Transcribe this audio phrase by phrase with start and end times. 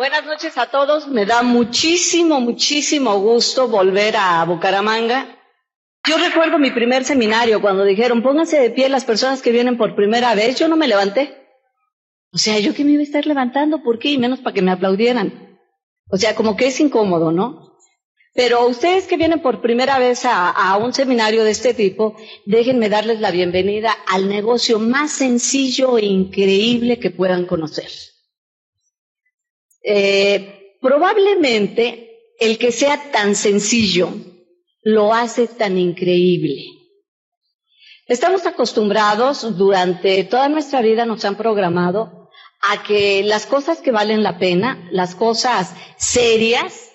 [0.00, 1.08] Buenas noches a todos.
[1.08, 5.26] Me da muchísimo, muchísimo gusto volver a Bucaramanga.
[6.08, 9.94] Yo recuerdo mi primer seminario cuando dijeron pónganse de pie las personas que vienen por
[9.94, 10.58] primera vez.
[10.58, 11.36] Yo no me levanté.
[12.32, 14.12] O sea, yo que me iba a estar levantando, ¿por qué?
[14.12, 15.58] Y menos para que me aplaudieran.
[16.08, 17.76] O sea, como que es incómodo, ¿no?
[18.32, 22.88] Pero ustedes que vienen por primera vez a, a, un seminario de este tipo, déjenme
[22.88, 27.90] darles la bienvenida al negocio más sencillo e increíble que puedan conocer.
[29.82, 34.10] Eh, probablemente el que sea tan sencillo
[34.82, 36.64] lo hace tan increíble.
[38.06, 42.28] Estamos acostumbrados, durante toda nuestra vida nos han programado
[42.62, 46.90] a que las cosas que valen la pena, las cosas serias,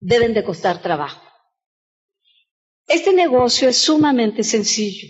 [0.00, 1.22] deben de costar trabajo.
[2.86, 5.08] Este negocio es sumamente sencillo.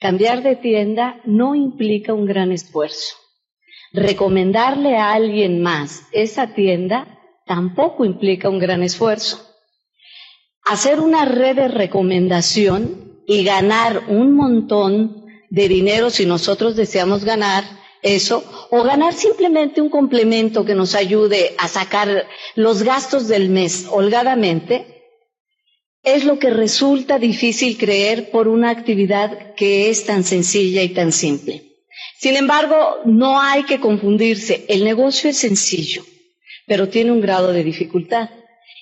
[0.00, 3.16] Cambiar de tienda no implica un gran esfuerzo.
[3.92, 9.44] Recomendarle a alguien más esa tienda tampoco implica un gran esfuerzo.
[10.64, 17.64] Hacer una red de recomendación y ganar un montón de dinero si nosotros deseamos ganar
[18.02, 23.86] eso, o ganar simplemente un complemento que nos ayude a sacar los gastos del mes
[23.90, 24.98] holgadamente,
[26.04, 31.10] es lo que resulta difícil creer por una actividad que es tan sencilla y tan
[31.12, 31.67] simple.
[32.20, 34.64] Sin embargo, no hay que confundirse.
[34.68, 36.04] El negocio es sencillo,
[36.66, 38.28] pero tiene un grado de dificultad.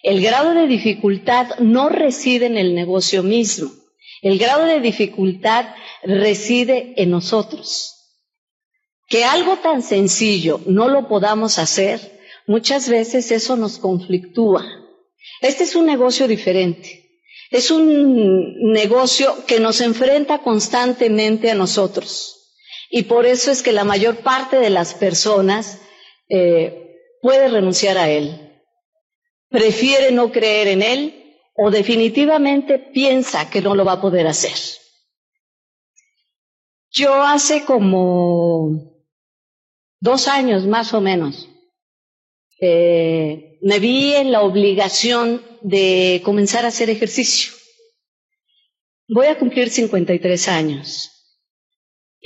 [0.02, 3.70] El grado de dificultad no reside en el negocio mismo.
[4.22, 5.66] El grado de dificultad
[6.02, 7.92] reside en nosotros.
[9.06, 12.00] Que algo tan sencillo no lo podamos hacer,
[12.46, 14.64] muchas veces eso nos conflictúa.
[15.42, 17.20] Este es un negocio diferente.
[17.50, 22.35] Es un negocio que nos enfrenta constantemente a nosotros.
[22.90, 25.80] Y por eso es que la mayor parte de las personas
[26.28, 28.62] eh, puede renunciar a él.
[29.48, 34.56] Prefiere no creer en él o definitivamente piensa que no lo va a poder hacer.
[36.90, 39.04] Yo hace como
[40.00, 41.48] dos años más o menos
[42.60, 47.52] eh, me vi en la obligación de comenzar a hacer ejercicio.
[49.08, 51.15] Voy a cumplir 53 años.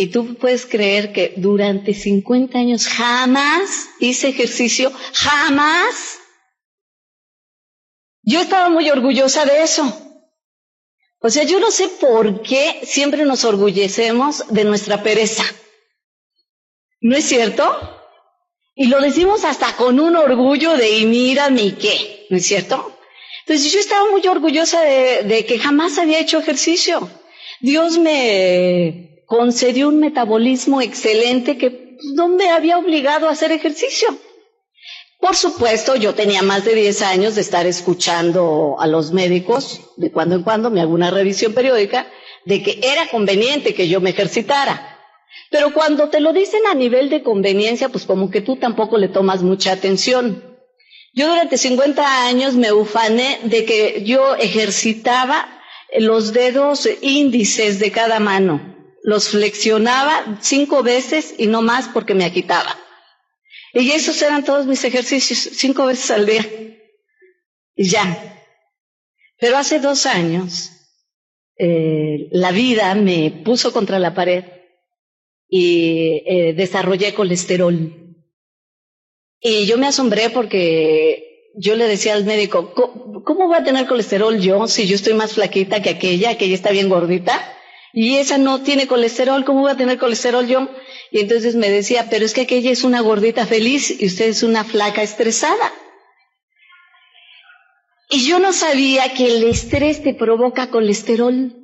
[0.00, 6.21] Y tú puedes creer que durante 50 años jamás hice ejercicio, jamás.
[8.22, 9.84] Yo estaba muy orgullosa de eso.
[11.21, 15.44] O sea, yo no sé por qué siempre nos orgullecemos de nuestra pereza.
[17.03, 17.67] ¿No es cierto?
[18.75, 22.99] Y lo decimos hasta con un orgullo de y mira mi qué, ¿no es cierto?
[23.44, 27.06] Entonces yo estaba muy orgullosa de, de que jamás había hecho ejercicio.
[27.61, 34.08] Dios me concedió un metabolismo excelente que no me había obligado a hacer ejercicio.
[35.20, 40.10] Por supuesto, yo tenía más de 10 años de estar escuchando a los médicos, de
[40.10, 42.08] cuando en cuando me hago una revisión periódica,
[42.44, 44.98] de que era conveniente que yo me ejercitara.
[45.48, 49.06] Pero cuando te lo dicen a nivel de conveniencia, pues como que tú tampoco le
[49.06, 50.42] tomas mucha atención.
[51.14, 55.46] Yo durante 50 años me ufané de que yo ejercitaba
[56.00, 58.69] los dedos índices de cada mano
[59.03, 62.78] los flexionaba cinco veces y no más porque me agitaba.
[63.72, 66.44] Y esos eran todos mis ejercicios, cinco veces al día.
[67.75, 68.47] Y ya.
[69.38, 70.71] Pero hace dos años,
[71.56, 74.44] eh, la vida me puso contra la pared
[75.49, 78.17] y eh, desarrollé colesterol.
[79.41, 84.38] Y yo me asombré porque yo le decía al médico, ¿cómo voy a tener colesterol
[84.38, 87.56] yo si yo estoy más flaquita que aquella, aquella está bien gordita?
[87.92, 90.68] Y esa no tiene colesterol, ¿cómo voy a tener colesterol yo?
[91.10, 94.42] Y entonces me decía, pero es que aquella es una gordita feliz y usted es
[94.42, 95.72] una flaca estresada.
[98.10, 101.56] Y yo no sabía que el estrés te provoca colesterol.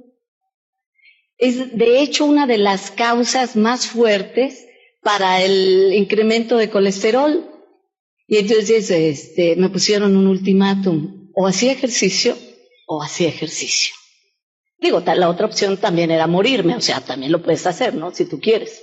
[1.39, 4.67] Es de hecho una de las causas más fuertes
[5.03, 7.51] para el incremento de colesterol.
[8.27, 12.37] Y entonces este, me pusieron un ultimátum, o hacía ejercicio
[12.87, 13.95] o hacía ejercicio.
[14.79, 18.15] Digo, la otra opción también era morirme, o sea, también lo puedes hacer, ¿no?
[18.15, 18.83] Si tú quieres.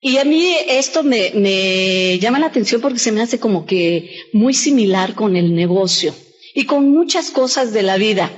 [0.00, 4.14] Y a mí esto me, me llama la atención porque se me hace como que
[4.32, 6.14] muy similar con el negocio
[6.54, 8.30] y con muchas cosas de la vida.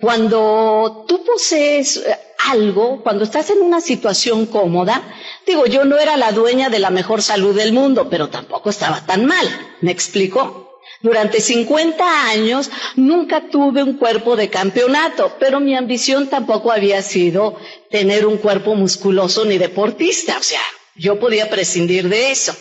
[0.00, 2.16] Cuando tú posees eh,
[2.50, 5.02] algo, cuando estás en una situación cómoda,
[5.46, 9.04] digo, yo no era la dueña de la mejor salud del mundo, pero tampoco estaba
[9.06, 9.46] tan mal,
[9.80, 10.63] ¿me explico?
[11.02, 17.58] Durante 50 años nunca tuve un cuerpo de campeonato, pero mi ambición tampoco había sido
[17.90, 20.62] tener un cuerpo musculoso ni deportista, o sea,
[20.96, 22.54] yo podía prescindir de eso.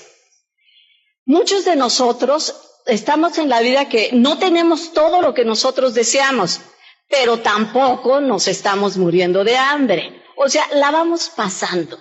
[1.26, 6.60] Muchos de nosotros estamos en la vida que no tenemos todo lo que nosotros deseamos,
[7.10, 10.22] pero tampoco nos estamos muriendo de hambre.
[10.36, 12.00] O sea, la vamos pasando.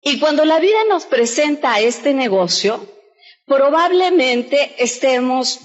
[0.00, 2.86] Y cuando la vida nos presenta este negocio,
[3.46, 5.60] probablemente estemos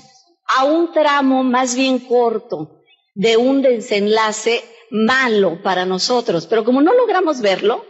[0.48, 2.82] a un tramo más bien corto
[3.14, 6.48] de un desenlace malo para nosotros.
[6.48, 7.86] Pero como no logramos verlo,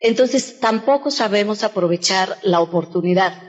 [0.00, 3.40] entonces tampoco sabemos aprovechar la oportunidad.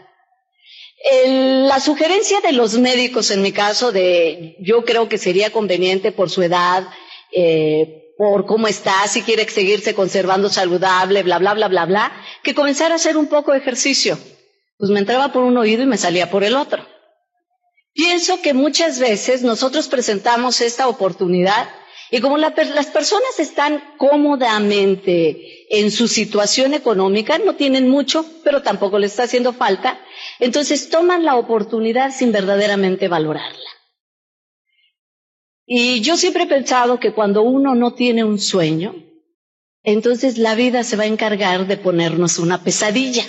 [1.27, 6.29] la sugerencia de los médicos, en mi caso, de yo creo que sería conveniente por
[6.29, 6.87] su edad,
[7.31, 12.11] eh, por cómo está, si quiere seguirse conservando saludable, bla, bla, bla, bla, bla,
[12.43, 14.17] que comenzara a hacer un poco de ejercicio.
[14.77, 16.85] Pues me entraba por un oído y me salía por el otro.
[17.93, 21.69] Pienso que muchas veces nosotros presentamos esta oportunidad
[22.11, 28.99] y como las personas están cómodamente en su situación económica, no tienen mucho, pero tampoco
[28.99, 29.99] les está haciendo falta,
[30.39, 33.59] entonces toman la oportunidad sin verdaderamente valorarla.
[35.65, 38.95] Y yo siempre he pensado que cuando uno no tiene un sueño,
[39.83, 43.23] entonces la vida se va a encargar de ponernos una pesadilla.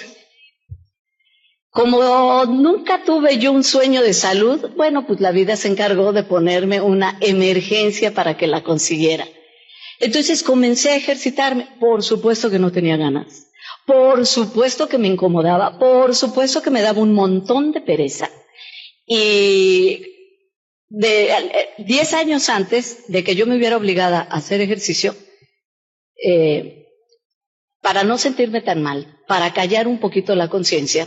[1.77, 6.23] Como nunca tuve yo un sueño de salud, bueno, pues la vida se encargó de
[6.23, 9.29] ponerme una emergencia para que la consiguiera.
[10.01, 11.69] Entonces comencé a ejercitarme.
[11.79, 13.49] Por supuesto que no tenía ganas.
[13.85, 15.79] Por supuesto que me incomodaba.
[15.79, 18.31] Por supuesto que me daba un montón de pereza.
[19.07, 20.01] Y
[20.89, 25.15] de eh, diez años antes de que yo me hubiera obligada a hacer ejercicio,
[26.25, 26.87] eh,
[27.83, 31.07] para no sentirme tan mal, para callar un poquito la conciencia,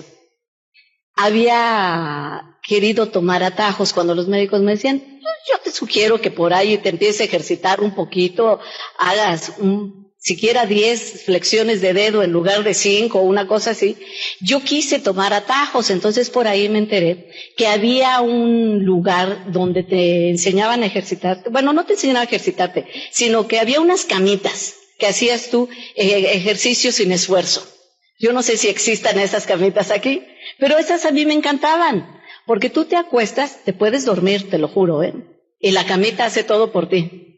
[1.21, 5.03] había querido tomar atajos cuando los médicos me decían,
[5.49, 8.59] yo te sugiero que por ahí te empieces a ejercitar un poquito,
[8.97, 13.97] hagas un siquiera 10 flexiones de dedo en lugar de 5 o una cosa así.
[14.39, 20.29] Yo quise tomar atajos, entonces por ahí me enteré que había un lugar donde te
[20.29, 21.49] enseñaban a ejercitarte.
[21.49, 26.31] Bueno, no te enseñaban a ejercitarte, sino que había unas camitas que hacías tú eh,
[26.33, 27.65] ejercicio sin esfuerzo.
[28.19, 30.23] Yo no sé si existan esas camitas aquí,
[30.59, 34.67] pero esas a mí me encantaban, porque tú te acuestas, te puedes dormir, te lo
[34.67, 35.13] juro, ¿eh?
[35.59, 37.29] Y la camita hace todo por ti.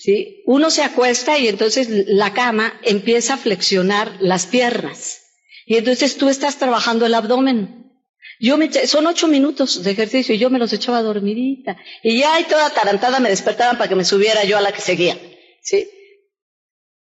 [0.00, 0.42] ¿sí?
[0.46, 5.22] Uno se acuesta y entonces la cama empieza a flexionar las piernas.
[5.66, 7.92] Y entonces tú estás trabajando el abdomen.
[8.40, 11.76] Yo me, son ocho minutos de ejercicio y yo me los echaba dormidita.
[12.02, 14.80] Y ya y toda atarantada me despertaban para que me subiera yo a la que
[14.80, 15.18] seguía.
[15.62, 15.88] ¿sí?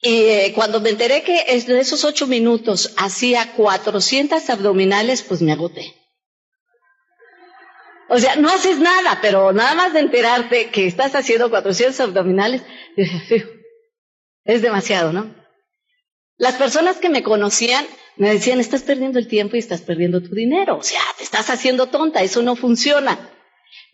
[0.06, 5.51] Y eh, cuando me enteré que de esos ocho minutos hacía 400 abdominales, pues me
[5.51, 5.95] agoté.
[8.11, 12.61] O sea, no haces nada, pero nada más de enterarte que estás haciendo 400 abdominales,
[14.45, 15.35] es demasiado, ¿no?
[16.37, 17.87] Las personas que me conocían
[18.17, 20.77] me decían, estás perdiendo el tiempo y estás perdiendo tu dinero.
[20.77, 23.31] O sea, te estás haciendo tonta, eso no funciona.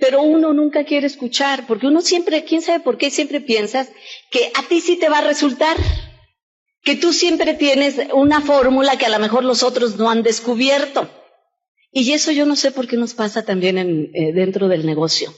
[0.00, 3.90] Pero uno nunca quiere escuchar, porque uno siempre, quién sabe por qué, siempre piensas
[4.30, 5.76] que a ti sí te va a resultar.
[6.82, 11.08] Que tú siempre tienes una fórmula que a lo mejor los otros no han descubierto.
[11.92, 15.34] Y eso yo no sé por qué nos pasa también en, eh, dentro del negocio.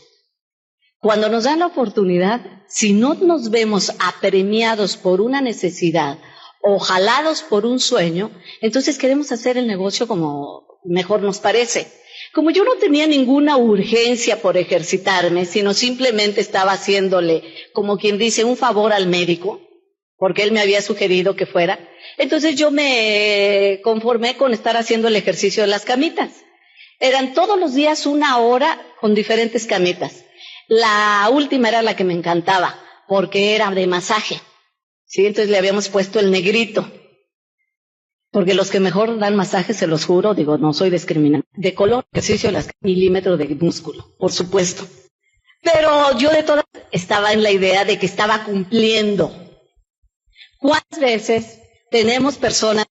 [1.00, 6.18] Cuando nos dan la oportunidad, si no nos vemos apremiados por una necesidad
[6.62, 8.30] o jalados por un sueño,
[8.60, 11.90] entonces queremos hacer el negocio como mejor nos parece.
[12.32, 17.42] Como yo no tenía ninguna urgencia por ejercitarme, sino simplemente estaba haciéndole,
[17.74, 19.60] como quien dice, un favor al médico,
[20.16, 21.78] porque él me había sugerido que fuera,
[22.16, 26.30] entonces yo me conformé con estar haciendo el ejercicio de las camitas.
[27.00, 30.24] Eran todos los días una hora con diferentes camitas.
[30.68, 34.40] La última era la que me encantaba, porque era de masaje.
[35.04, 35.26] ¿sí?
[35.26, 36.90] Entonces le habíamos puesto el negrito.
[38.32, 41.46] Porque los que mejor dan masaje, se los juro, digo, no soy discriminante.
[41.52, 44.86] De color, ejercicio de las milímetros de músculo, por supuesto.
[45.62, 49.32] Pero yo de todas estaba en la idea de que estaba cumpliendo.
[50.58, 51.60] ¿Cuántas veces
[51.90, 52.86] tenemos personas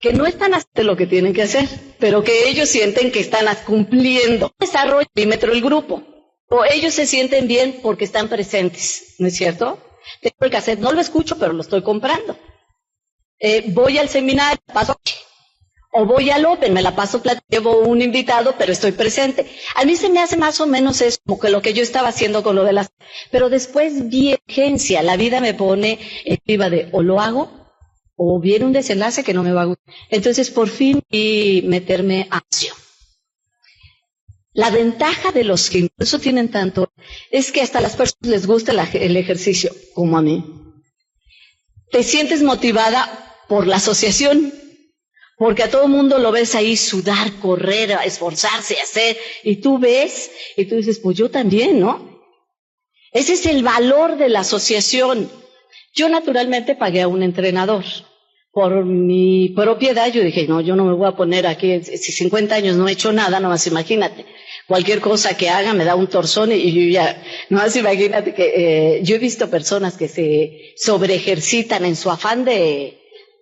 [0.00, 3.46] que no están haciendo lo que tienen que hacer, pero que ellos sienten que están
[3.66, 4.52] cumpliendo.
[4.58, 6.02] Desarrollo el perímetro del grupo.
[6.50, 9.78] O ellos se sienten bien porque están presentes, ¿no es cierto?
[10.22, 12.36] Tengo el cassette, no lo escucho, pero lo estoy comprando.
[13.40, 14.98] Eh, voy al seminario, paso
[15.92, 19.46] o voy al Open, me la paso, llevo un invitado, pero estoy presente.
[19.74, 22.08] A mí se me hace más o menos eso, como que lo que yo estaba
[22.08, 22.90] haciendo con lo de las...
[23.30, 27.50] Pero después vi urgencia, la vida me pone en de o lo hago
[28.16, 29.94] o viene un desenlace que no me va a gustar.
[30.10, 32.76] Entonces, por fin, y meterme a acción.
[34.52, 36.92] La ventaja de los que incluso tienen tanto
[37.30, 40.44] es que hasta las personas les gusta el ejercicio, como a mí.
[41.90, 44.52] Te sientes motivada por la asociación,
[45.38, 50.64] Porque a todo mundo lo ves ahí sudar, correr, esforzarse, hacer, y tú ves, y
[50.64, 52.20] tú dices, pues yo también, ¿no?
[53.12, 55.30] Ese es el valor de la asociación.
[55.94, 57.84] Yo naturalmente pagué a un entrenador.
[58.50, 62.56] Por mi propiedad, yo dije, no, yo no me voy a poner aquí, si 50
[62.56, 64.26] años no he hecho nada, nomás imagínate.
[64.66, 69.00] Cualquier cosa que haga me da un torzón y yo ya, nomás imagínate que eh,
[69.04, 72.97] yo he visto personas que se sobreejercitan en su afán de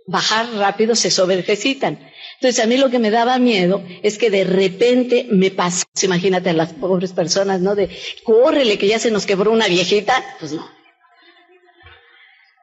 [0.06, 1.98] bajar rápido, se sobreejercitan.
[2.34, 6.50] Entonces a mí lo que me daba miedo es que de repente me pasa, imagínate
[6.50, 7.74] a las pobres personas, ¿no?
[7.74, 7.88] De,
[8.24, 10.68] córrele que ya se nos quebró una viejita, pues no.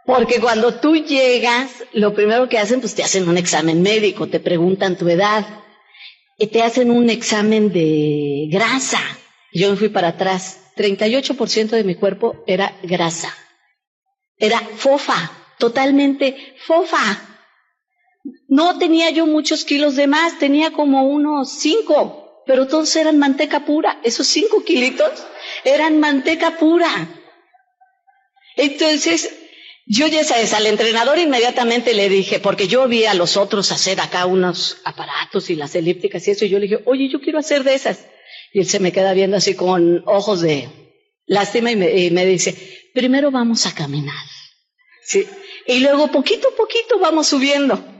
[0.05, 4.39] Porque cuando tú llegas, lo primero que hacen, pues te hacen un examen médico, te
[4.41, 5.45] preguntan tu edad,
[6.37, 8.99] y te hacen un examen de grasa.
[9.53, 10.59] Yo me fui para atrás.
[10.75, 13.33] 38% de mi cuerpo era grasa.
[14.37, 17.32] Era fofa, totalmente fofa.
[18.53, 23.65] No tenía yo muchos kilos de más, tenía como unos cinco, pero todos eran manteca
[23.65, 23.99] pura.
[24.03, 25.09] Esos cinco kilitos
[25.63, 26.87] eran manteca pura.
[28.55, 29.35] Entonces,
[29.87, 33.99] yo ya sabes, al entrenador inmediatamente le dije, porque yo vi a los otros hacer
[33.99, 37.39] acá unos aparatos y las elípticas y eso, y yo le dije, oye, yo quiero
[37.39, 38.05] hacer de esas.
[38.53, 40.69] Y él se me queda viendo así con ojos de
[41.25, 42.55] lástima y me, y me dice,
[42.93, 44.25] primero vamos a caminar.
[45.03, 45.25] ¿Sí?
[45.65, 47.92] Y luego poquito a poquito vamos subiendo.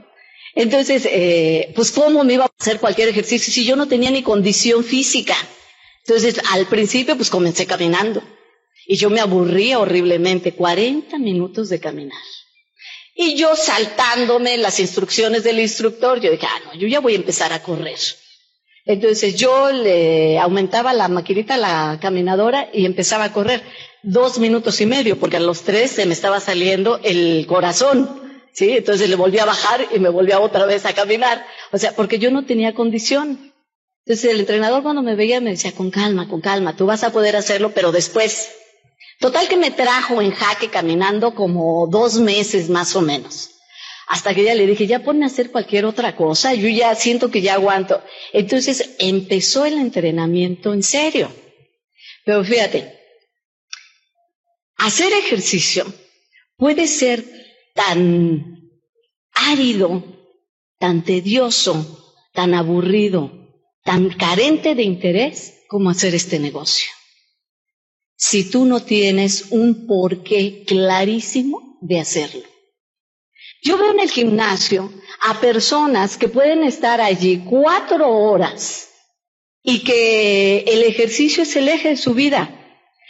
[0.54, 4.22] Entonces, eh, pues cómo me iba a hacer cualquier ejercicio si yo no tenía ni
[4.22, 5.36] condición física.
[6.06, 8.22] Entonces, al principio, pues comencé caminando.
[8.86, 12.18] Y yo me aburría horriblemente, 40 minutos de caminar.
[13.16, 17.16] Y yo saltándome las instrucciones del instructor, yo dije, ah, no, yo ya voy a
[17.16, 17.98] empezar a correr.
[18.86, 23.62] Entonces yo le aumentaba la maquinita, la caminadora y empezaba a correr
[24.02, 28.23] dos minutos y medio, porque a los tres se me estaba saliendo el corazón.
[28.54, 28.70] ¿Sí?
[28.70, 31.44] Entonces le volví a bajar y me volvía otra vez a caminar.
[31.72, 33.52] O sea, porque yo no tenía condición.
[34.06, 37.12] Entonces el entrenador cuando me veía me decía, con calma, con calma, tú vas a
[37.12, 38.50] poder hacerlo, pero después.
[39.18, 43.50] Total que me trajo en jaque caminando como dos meses más o menos.
[44.06, 47.30] Hasta que ya le dije, ya ponme a hacer cualquier otra cosa, yo ya siento
[47.30, 48.02] que ya aguanto.
[48.32, 51.32] Entonces empezó el entrenamiento en serio.
[52.26, 53.00] Pero fíjate,
[54.76, 55.86] hacer ejercicio
[56.56, 57.43] puede ser
[57.74, 58.70] tan
[59.32, 60.02] árido,
[60.78, 61.74] tan tedioso,
[62.32, 63.30] tan aburrido,
[63.82, 66.88] tan carente de interés como hacer este negocio.
[68.16, 72.44] Si tú no tienes un porqué clarísimo de hacerlo.
[73.62, 78.90] Yo veo en el gimnasio a personas que pueden estar allí cuatro horas
[79.62, 82.60] y que el ejercicio es el eje de su vida.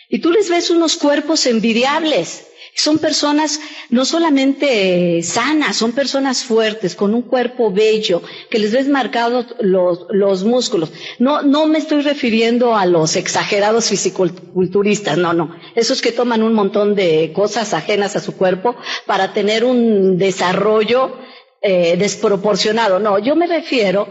[0.09, 6.95] Y tú les ves unos cuerpos envidiables, son personas no solamente sanas, son personas fuertes,
[6.97, 10.93] con un cuerpo bello, que les ves marcados los, los músculos.
[11.19, 15.55] No, no me estoy refiriendo a los exagerados fisiculturistas, no, no.
[15.75, 18.75] Esos que toman un montón de cosas ajenas a su cuerpo
[19.07, 21.17] para tener un desarrollo
[21.63, 22.99] eh, desproporcionado.
[22.99, 24.09] No, yo me refiero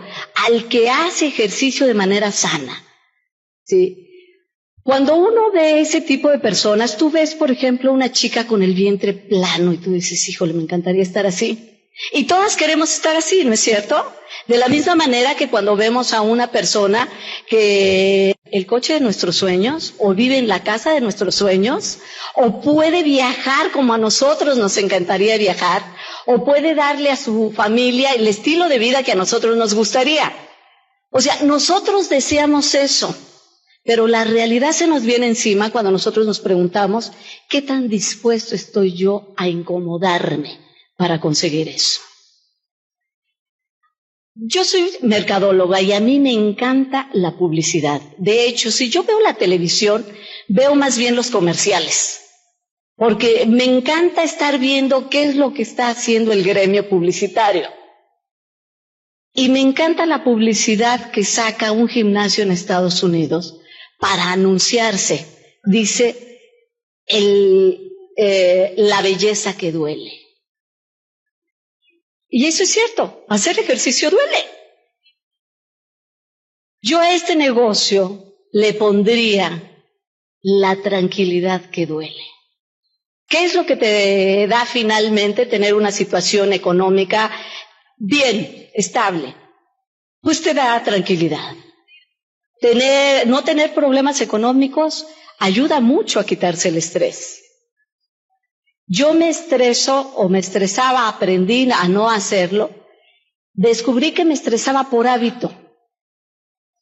[0.48, 2.84] al que hace ejercicio de manera sana.
[3.66, 4.13] ¿Sí?
[4.84, 8.74] Cuando uno ve ese tipo de personas, tú ves, por ejemplo, una chica con el
[8.74, 11.70] vientre plano y tú dices, híjole, me encantaría estar así.
[12.12, 14.12] Y todas queremos estar así, ¿no es cierto?
[14.48, 17.08] De la misma manera que cuando vemos a una persona
[17.48, 22.00] que el coche de nuestros sueños, o vive en la casa de nuestros sueños,
[22.36, 25.84] o puede viajar como a nosotros nos encantaría viajar,
[26.26, 30.34] o puede darle a su familia el estilo de vida que a nosotros nos gustaría.
[31.10, 33.16] O sea, nosotros deseamos eso.
[33.86, 37.12] Pero la realidad se nos viene encima cuando nosotros nos preguntamos,
[37.50, 40.58] ¿qué tan dispuesto estoy yo a incomodarme
[40.98, 42.00] para conseguir eso?
[44.36, 48.02] Yo soy mercadóloga y a mí me encanta la publicidad.
[48.18, 50.06] De hecho, si yo veo la televisión,
[50.48, 52.22] veo más bien los comerciales.
[52.96, 57.68] Porque me encanta estar viendo qué es lo que está haciendo el gremio publicitario.
[59.34, 63.60] Y me encanta la publicidad que saca un gimnasio en Estados Unidos
[64.04, 65.26] para anunciarse,
[65.64, 66.42] dice
[67.06, 70.12] el, eh, la belleza que duele.
[72.28, 74.44] Y eso es cierto, hacer ejercicio duele.
[76.82, 79.86] Yo a este negocio le pondría
[80.42, 82.26] la tranquilidad que duele.
[83.30, 87.32] ¿Qué es lo que te da finalmente tener una situación económica
[87.96, 89.34] bien, estable?
[90.20, 91.56] Pues te da tranquilidad.
[93.26, 95.06] No tener problemas económicos
[95.40, 97.42] ayuda mucho a quitarse el estrés.
[98.86, 102.84] Yo me estreso o me estresaba, aprendí a no hacerlo
[103.54, 105.52] descubrí que me estresaba por hábito.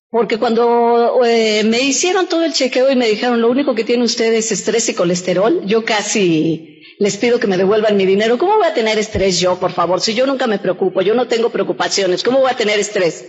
[0.10, 4.04] Porque cuando eh, me hicieron todo el chequeo y me dijeron, lo único que tiene
[4.04, 8.38] usted es estrés y colesterol, yo casi les pido que me devuelvan mi dinero.
[8.38, 10.02] ¿Cómo voy a tener estrés yo, por favor?
[10.02, 13.26] Si yo nunca me preocupo, yo no tengo preocupaciones, ¿cómo voy a tener estrés?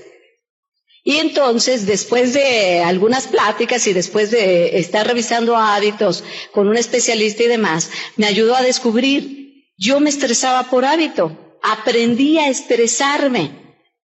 [1.04, 7.42] Y entonces, después de algunas pláticas y después de estar revisando hábitos con un especialista
[7.42, 13.50] y demás, me ayudó a descubrir, yo me estresaba por hábito, aprendí a estresarme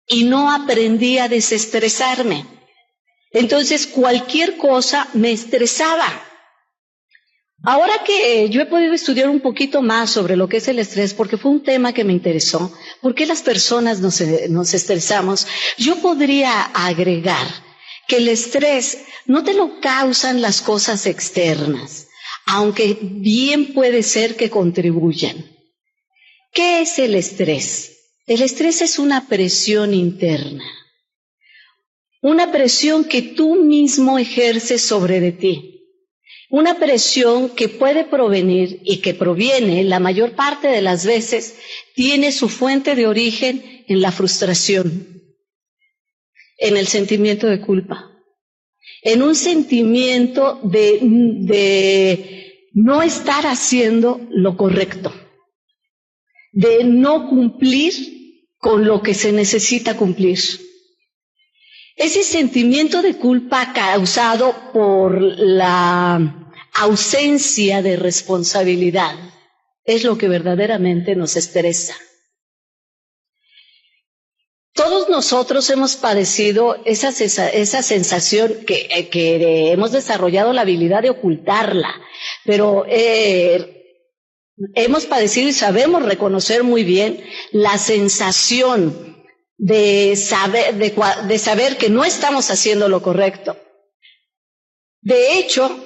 [0.06, 2.46] y no aprendí a desestresarme.
[3.30, 6.22] Entonces cualquier cosa me estresaba.
[7.62, 11.12] Ahora que yo he podido estudiar un poquito más sobre lo que es el estrés,
[11.12, 15.46] porque fue un tema que me interesó, por qué las personas nos, nos estresamos,
[15.78, 17.46] yo podría agregar
[18.08, 22.08] que el estrés no te lo causan las cosas externas,
[22.46, 25.44] aunque bien puede ser que contribuyan.
[26.52, 27.92] ¿Qué es el estrés?
[28.26, 30.64] El estrés es una presión interna
[32.26, 35.75] una presión que tú mismo ejerces sobre de ti,
[36.50, 41.56] una presión que puede provenir y que proviene la mayor parte de las veces,
[41.94, 45.22] tiene su fuente de origen en la frustración,
[46.58, 48.12] en el sentimiento de culpa,
[49.02, 55.12] en un sentimiento de, no estar haciendo lo correcto,
[56.52, 57.94] de no cumplir
[58.58, 60.38] con lo que se necesita cumplir.
[61.96, 69.14] Ese sentimiento de culpa causado por la ausencia de responsabilidad
[69.84, 71.94] es lo que verdaderamente nos estresa.
[74.74, 81.94] Todos nosotros hemos padecido esa, sensación que, eh, que, hemos desarrollado la habilidad de ocultarla,
[82.44, 84.04] pero eh,
[84.74, 89.15] hemos padecido y sabemos reconocer muy bien la sensación
[89.58, 93.56] de saber, de, saber que no estamos haciendo lo correcto.
[95.00, 95.84] De hecho,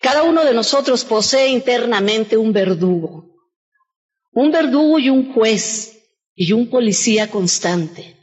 [0.00, 3.24] cada uno de nosotros posee internamente un verdugo,
[4.32, 5.98] un verdugo y un juez
[6.34, 8.16] y un policía constante.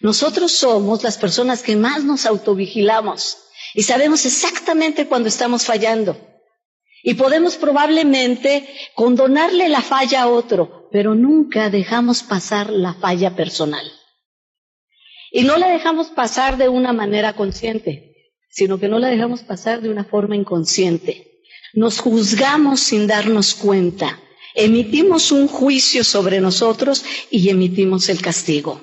[0.00, 3.38] Nosotros somos las personas que más nos autovigilamos
[3.74, 6.16] y sabemos exactamente cuando estamos fallando.
[7.02, 13.84] Y podemos probablemente condonarle la falla a otro, pero nunca dejamos pasar la falla personal.
[15.30, 19.82] Y no la dejamos pasar de una manera consciente, sino que no la dejamos pasar
[19.82, 21.42] de una forma inconsciente.
[21.74, 24.18] Nos juzgamos sin darnos cuenta,
[24.54, 28.80] emitimos un juicio sobre nosotros y emitimos el castigo.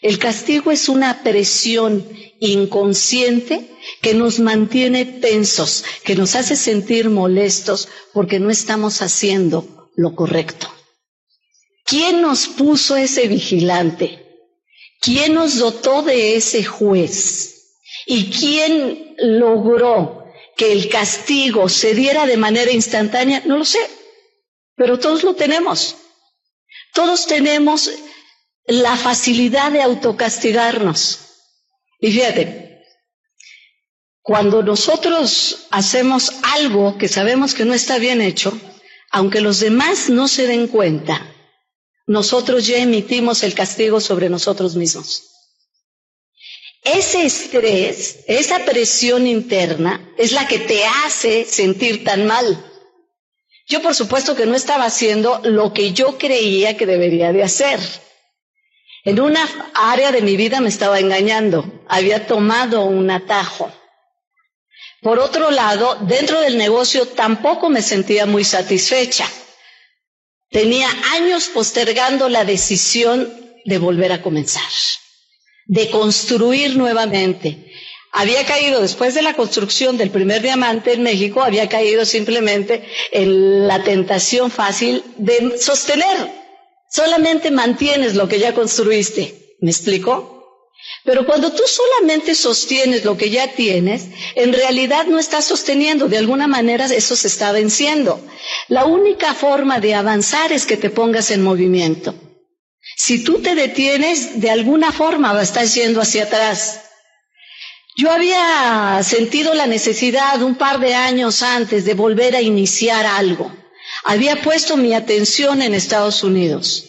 [0.00, 2.06] El castigo es una presión
[2.38, 3.68] inconsciente
[4.00, 10.68] que nos mantiene tensos, que nos hace sentir molestos porque no estamos haciendo lo correcto.
[11.88, 14.06] ¿Quién nos puso ese vigilante?
[15.00, 17.78] ¿Quién nos dotó de ese juez?
[18.04, 20.24] ¿Y quién logró
[20.54, 23.42] que el castigo se diera de manera instantánea?
[23.46, 23.78] No lo sé,
[24.76, 25.96] pero todos lo tenemos.
[26.92, 27.90] Todos tenemos
[28.66, 31.20] la facilidad de autocastigarnos.
[32.00, 32.82] Y fíjate,
[34.20, 38.60] cuando nosotros hacemos algo que sabemos que no está bien hecho,
[39.10, 41.34] aunque los demás no se den cuenta,
[42.08, 45.24] nosotros ya emitimos el castigo sobre nosotros mismos.
[46.82, 52.64] Ese estrés, esa presión interna es la que te hace sentir tan mal.
[53.68, 57.78] Yo por supuesto que no estaba haciendo lo que yo creía que debería de hacer.
[59.04, 63.70] En una área de mi vida me estaba engañando, había tomado un atajo.
[65.02, 69.28] Por otro lado, dentro del negocio tampoco me sentía muy satisfecha.
[70.50, 73.32] Tenía años postergando la decisión
[73.64, 74.62] de volver a comenzar,
[75.66, 77.70] de construir nuevamente.
[78.12, 82.82] Había caído después de la construcción del primer diamante en México, había caído simplemente
[83.12, 86.38] en la tentación fácil de sostener
[86.90, 89.56] Solamente mantienes lo que ya construiste.
[89.60, 90.37] ¿Me explico?
[91.08, 96.18] Pero cuando tú solamente sostienes lo que ya tienes, en realidad no estás sosteniendo, de
[96.18, 98.20] alguna manera eso se está venciendo.
[98.68, 102.14] La única forma de avanzar es que te pongas en movimiento.
[102.94, 106.82] Si tú te detienes, de alguna forma estás yendo hacia atrás.
[107.96, 113.50] Yo había sentido la necesidad un par de años antes de volver a iniciar algo.
[114.04, 116.84] Había puesto mi atención en Estados Unidos.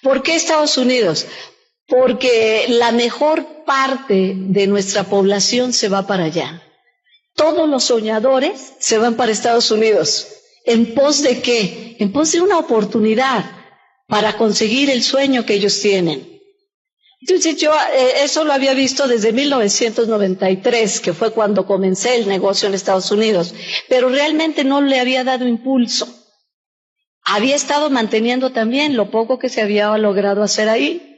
[0.00, 1.26] ¿Por qué Estados Unidos?
[1.88, 6.62] Porque la mejor parte de nuestra población se va para allá.
[7.34, 10.28] Todos los soñadores se van para Estados Unidos.
[10.64, 11.96] ¿En pos de qué?
[11.98, 13.44] En pos de una oportunidad
[14.06, 16.34] para conseguir el sueño que ellos tienen.
[17.20, 22.68] Entonces yo eh, eso lo había visto desde 1993, que fue cuando comencé el negocio
[22.68, 23.54] en Estados Unidos,
[23.88, 26.06] pero realmente no le había dado impulso.
[27.24, 31.13] Había estado manteniendo también lo poco que se había logrado hacer ahí.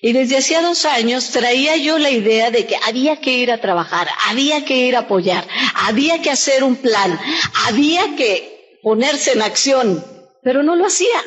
[0.00, 3.60] Y desde hacía dos años traía yo la idea de que había que ir a
[3.60, 7.18] trabajar, había que ir a apoyar, había que hacer un plan,
[7.66, 10.04] había que ponerse en acción,
[10.42, 11.20] pero no lo hacía.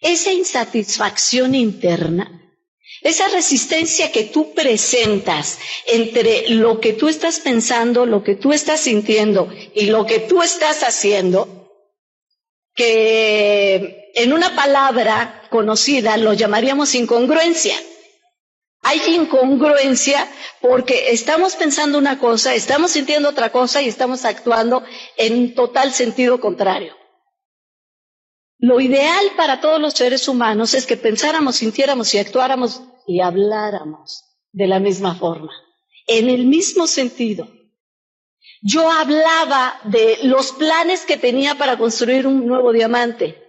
[0.00, 2.40] Esa insatisfacción interna
[3.04, 8.80] esa resistencia que tú presentas entre lo que tú estás pensando, lo que tú estás
[8.80, 11.70] sintiendo y lo que tú estás haciendo,
[12.74, 17.74] que en una palabra conocida lo llamaríamos incongruencia.
[18.82, 20.28] Hay incongruencia
[20.60, 24.84] porque estamos pensando una cosa, estamos sintiendo otra cosa y estamos actuando
[25.16, 26.94] en total sentido contrario.
[28.58, 34.24] Lo ideal para todos los seres humanos es que pensáramos, sintiéramos y actuáramos y habláramos
[34.52, 35.52] de la misma forma,
[36.06, 37.48] en el mismo sentido.
[38.62, 43.43] Yo hablaba de los planes que tenía para construir un nuevo diamante.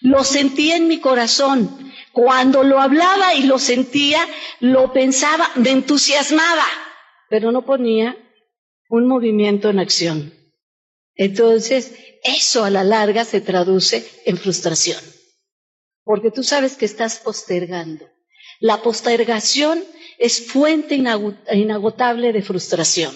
[0.00, 1.92] Lo sentía en mi corazón.
[2.12, 4.26] Cuando lo hablaba y lo sentía,
[4.60, 6.66] lo pensaba, me entusiasmaba,
[7.30, 8.16] pero no ponía
[8.88, 10.34] un movimiento en acción.
[11.14, 15.00] Entonces, eso a la larga se traduce en frustración,
[16.04, 18.08] porque tú sabes que estás postergando.
[18.60, 19.82] La postergación
[20.18, 23.12] es fuente inagotable de frustración.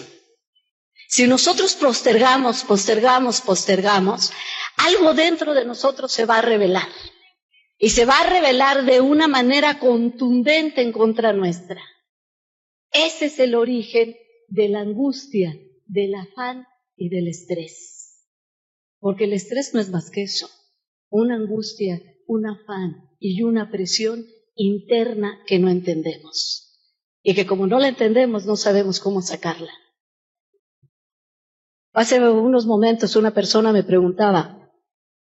[1.09, 4.31] Si nosotros postergamos, postergamos, postergamos,
[4.77, 6.87] algo dentro de nosotros se va a revelar.
[7.77, 11.81] Y se va a revelar de una manera contundente en contra nuestra.
[12.91, 14.15] Ese es el origen
[14.47, 18.25] de la angustia, del afán y del estrés.
[18.99, 20.49] Porque el estrés no es más que eso.
[21.09, 26.67] Una angustia, un afán y una presión interna que no entendemos
[27.29, 29.73] y que como no la entendemos no sabemos cómo sacarla.
[31.91, 34.56] Hace unos momentos una persona me preguntaba,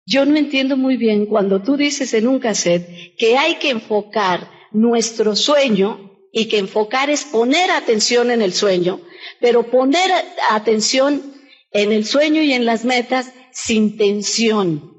[0.05, 4.49] yo no entiendo muy bien cuando tú dices en un cassette que hay que enfocar
[4.71, 9.01] nuestro sueño y que enfocar es poner atención en el sueño,
[9.39, 10.09] pero poner
[10.49, 11.33] atención
[11.71, 14.93] en el sueño y en las metas sin tensión,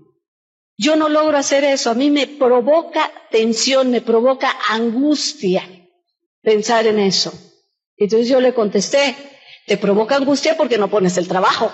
[0.76, 5.62] yo no logro hacer eso, a mí me provoca tensión, me provoca angustia
[6.42, 7.32] pensar en eso.
[7.96, 9.14] Entonces yo le contesté,
[9.66, 11.72] te provoca angustia porque no pones el trabajo,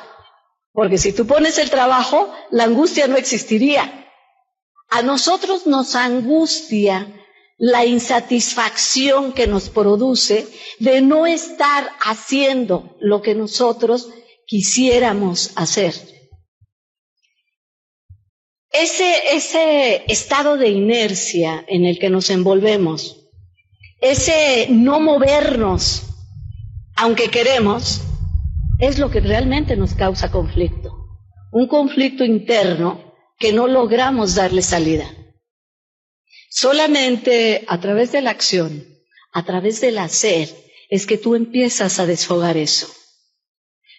[0.73, 4.09] porque si tú pones el trabajo, la angustia no existiría.
[4.89, 7.07] A nosotros nos angustia
[7.59, 14.09] la insatisfacción que nos produce de no estar haciendo lo que nosotros
[14.47, 15.95] quisiéramos hacer.
[18.73, 23.29] Ese, ese estado de inercia en el que nos envolvemos,
[24.01, 26.03] ese no movernos,
[26.97, 28.01] aunque queremos,
[28.81, 30.91] es lo que realmente nos causa conflicto.
[31.53, 35.07] Un conflicto interno que no logramos darle salida.
[36.51, 38.85] Solamente a través de la acción,
[39.33, 40.49] a través del hacer,
[40.89, 42.89] es que tú empiezas a desfogar eso.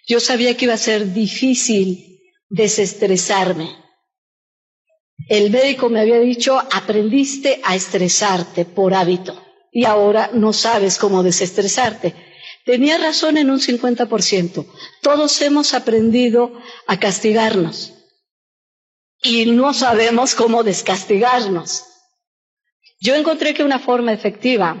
[0.06, 3.82] Yo sabía que iba a ser difícil desestresarme,
[5.28, 9.40] el médico me había dicho, aprendiste a estresarte por hábito
[9.70, 12.14] y ahora no sabes cómo desestresarte.
[12.64, 14.66] Tenía razón en un 50%.
[15.02, 16.52] Todos hemos aprendido
[16.86, 17.92] a castigarnos
[19.22, 21.84] y no sabemos cómo descastigarnos.
[23.00, 24.76] Yo encontré que una forma efectiva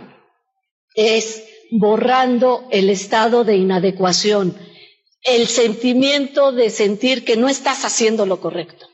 [0.94, 1.42] es
[1.72, 4.56] borrando el estado de inadecuación,
[5.22, 8.86] el sentimiento de sentir que no estás haciendo lo correcto.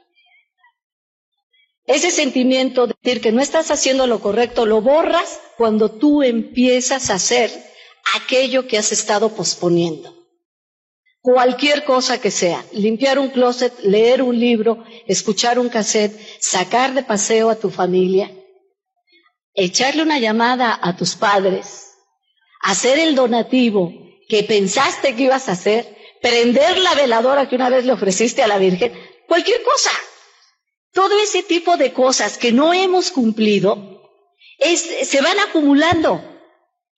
[1.87, 7.09] Ese sentimiento de decir que no estás haciendo lo correcto lo borras cuando tú empiezas
[7.11, 7.51] a hacer
[8.14, 10.14] aquello que has estado posponiendo.
[11.21, 17.03] Cualquier cosa que sea, limpiar un closet, leer un libro, escuchar un cassette, sacar de
[17.03, 18.31] paseo a tu familia,
[19.55, 21.92] echarle una llamada a tus padres,
[22.62, 23.92] hacer el donativo
[24.29, 28.47] que pensaste que ibas a hacer, prender la veladora que una vez le ofreciste a
[28.47, 28.92] la Virgen,
[29.27, 29.90] cualquier cosa.
[30.92, 34.03] Todo ese tipo de cosas que no hemos cumplido
[34.61, 36.38] se van acumulando.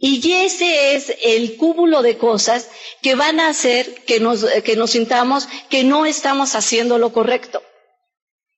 [0.03, 2.71] Y ese es el cúmulo de cosas
[3.03, 7.63] que van a hacer que nos, que nos sintamos que no estamos haciendo lo correcto.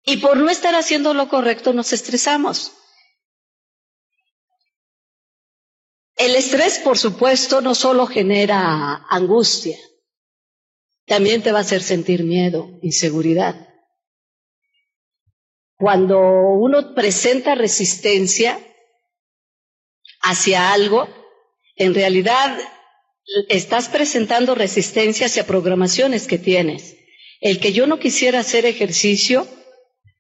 [0.05, 2.73] Y por no estar haciendo lo correcto nos estresamos.
[6.15, 9.77] El estrés, por supuesto, no solo genera angustia,
[11.07, 13.69] también te va a hacer sentir miedo, inseguridad.
[15.77, 18.61] Cuando uno presenta resistencia,
[20.21, 21.09] hacia algo,
[21.77, 22.59] en realidad
[23.49, 26.97] estás presentando resistencia hacia programaciones que tienes.
[27.41, 29.47] El que yo no quisiera hacer ejercicio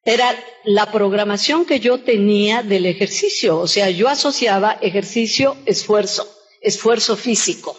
[0.04, 0.34] era
[0.64, 3.58] la programación que yo tenía del ejercicio.
[3.58, 6.28] O sea, yo asociaba ejercicio, esfuerzo,
[6.60, 7.78] esfuerzo físico.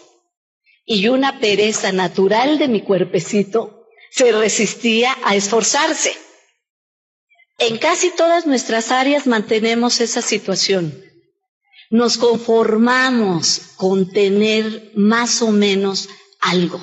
[0.86, 6.14] Y una pereza natural de mi cuerpecito se resistía a esforzarse.
[7.58, 11.02] En casi todas nuestras áreas mantenemos esa situación.
[12.00, 16.08] Nos conformamos con tener más o menos
[16.40, 16.80] algo.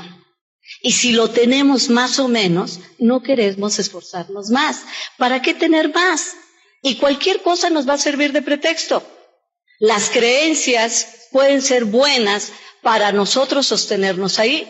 [0.82, 4.84] Y si lo tenemos más o menos, no queremos esforzarnos más.
[5.18, 6.38] ¿Para qué tener más?
[6.82, 9.04] Y cualquier cosa nos va a servir de pretexto.
[9.80, 14.66] Las creencias pueden ser buenas para nosotros sostenernos ahí.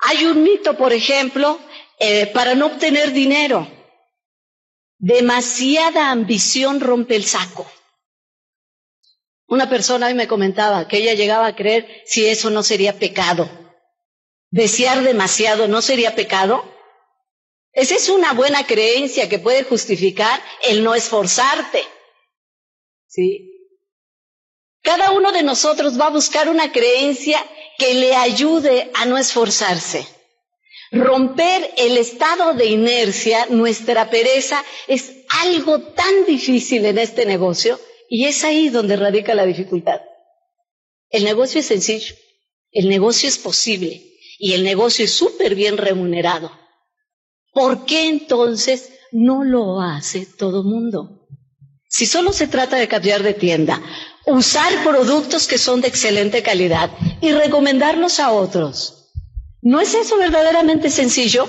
[0.00, 1.58] Hay un mito, por ejemplo,
[1.98, 3.66] eh, para no obtener dinero.
[4.98, 7.66] Demasiada ambición rompe el saco.
[9.48, 13.48] Una persona me comentaba que ella llegaba a creer si eso no sería pecado.
[14.50, 16.62] Desear demasiado no sería pecado.
[17.72, 21.82] Esa es una buena creencia que puede justificar el no esforzarte.
[23.06, 23.50] ¿Sí?
[24.82, 27.42] Cada uno de nosotros va a buscar una creencia
[27.78, 30.06] que le ayude a no esforzarse.
[30.92, 35.10] Romper el estado de inercia, nuestra pereza, es
[35.42, 40.00] algo tan difícil en este negocio y es ahí donde radica la dificultad.
[41.10, 42.14] El negocio es sencillo,
[42.72, 44.02] el negocio es posible,
[44.38, 46.50] y el negocio es súper bien remunerado.
[47.52, 51.26] ¿Por qué entonces no lo hace todo mundo?
[51.88, 53.82] Si solo se trata de cambiar de tienda,
[54.26, 56.90] usar productos que son de excelente calidad
[57.20, 59.10] y recomendarlos a otros,
[59.62, 61.48] ¿no es eso verdaderamente sencillo?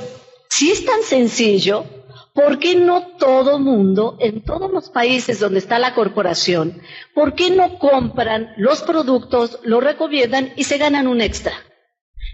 [0.49, 1.85] Si es tan sencillo,
[2.33, 6.81] ¿por qué no todo mundo, en todos los países donde está la corporación,
[7.13, 11.53] por qué no compran los productos, los recomiendan y se ganan un extra?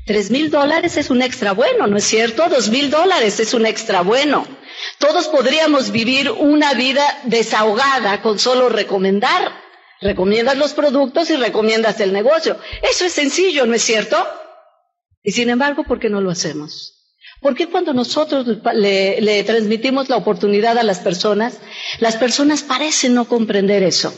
[0.06, 2.48] Tres mil dólares es un extra bueno, ¿no es cierto?
[2.48, 4.46] Dos mil dólares es un extra bueno.
[5.00, 9.52] Todos podríamos vivir una vida desahogada con solo recomendar.
[10.02, 12.60] Recomiendas los productos y recomiendas el negocio.
[12.84, 14.18] Eso es sencillo, ¿no es cierto?
[15.24, 16.95] Y sin embargo, ¿por qué no lo hacemos?
[17.46, 21.60] ¿Por qué cuando nosotros le, transmitimos la oportunidad a las personas,
[22.00, 24.12] las personas parecen no comprender eso?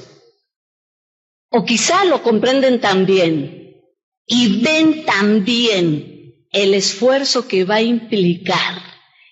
[1.50, 3.84] O quizá lo comprenden también,
[4.26, 8.82] y ven también el esfuerzo que va a implicar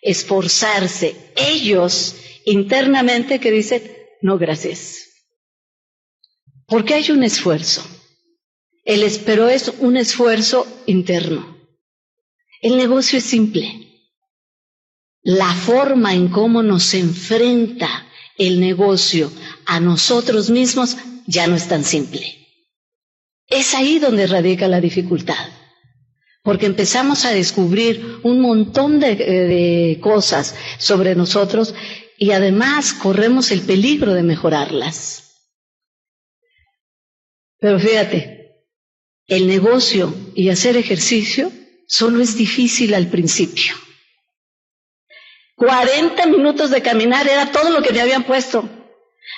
[0.02, 3.82] esforzarse ellos internamente que dicen,
[4.22, 5.08] no, gracias.
[6.68, 7.82] Porque hay un esfuerzo.
[8.84, 11.56] El espero es un esfuerzo interno.
[12.62, 13.85] El negocio es simple.
[15.28, 18.06] La forma en cómo nos enfrenta
[18.38, 19.32] el negocio
[19.66, 22.46] a nosotros mismos ya no es tan simple.
[23.48, 25.50] Es ahí donde radica la dificultad,
[26.44, 31.74] porque empezamos a descubrir un montón de, cosas sobre nosotros
[32.20, 35.24] y además corremos el peligro de mejorarlas.
[37.60, 38.64] Pero fíjate,
[39.26, 41.52] el negocio y hacer ejercicio
[41.88, 43.74] solo es difícil al principio.
[45.56, 48.68] 40 minutos de caminar era todo lo que me habían puesto.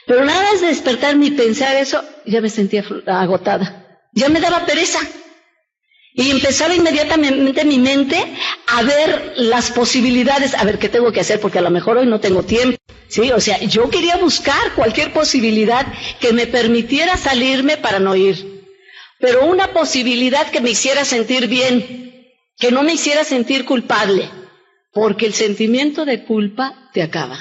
[0.06, 4.66] Pero nada más de despertarme y pensar eso, ya me sentía agotada ya me daba
[4.66, 5.00] pereza.
[6.14, 8.18] Y empezaba inmediatamente mi mente
[8.66, 12.08] a ver las posibilidades, a ver qué tengo que hacer, porque a lo mejor hoy
[12.08, 12.78] no tengo tiempo.
[13.08, 15.86] Sí, o sea, yo quería buscar cualquier posibilidad
[16.20, 18.66] que me permitiera salirme para no ir.
[19.20, 24.28] Pero una posibilidad que me hiciera sentir bien, que no me hiciera sentir culpable,
[24.98, 27.38] porque el sentimiento de culpa te acaba.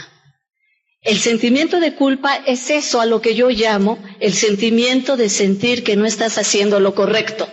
[1.00, 5.82] El sentimiento de culpa es eso a lo que yo llamo el sentimiento de sentir
[5.82, 7.48] que no estás haciendo lo correcto.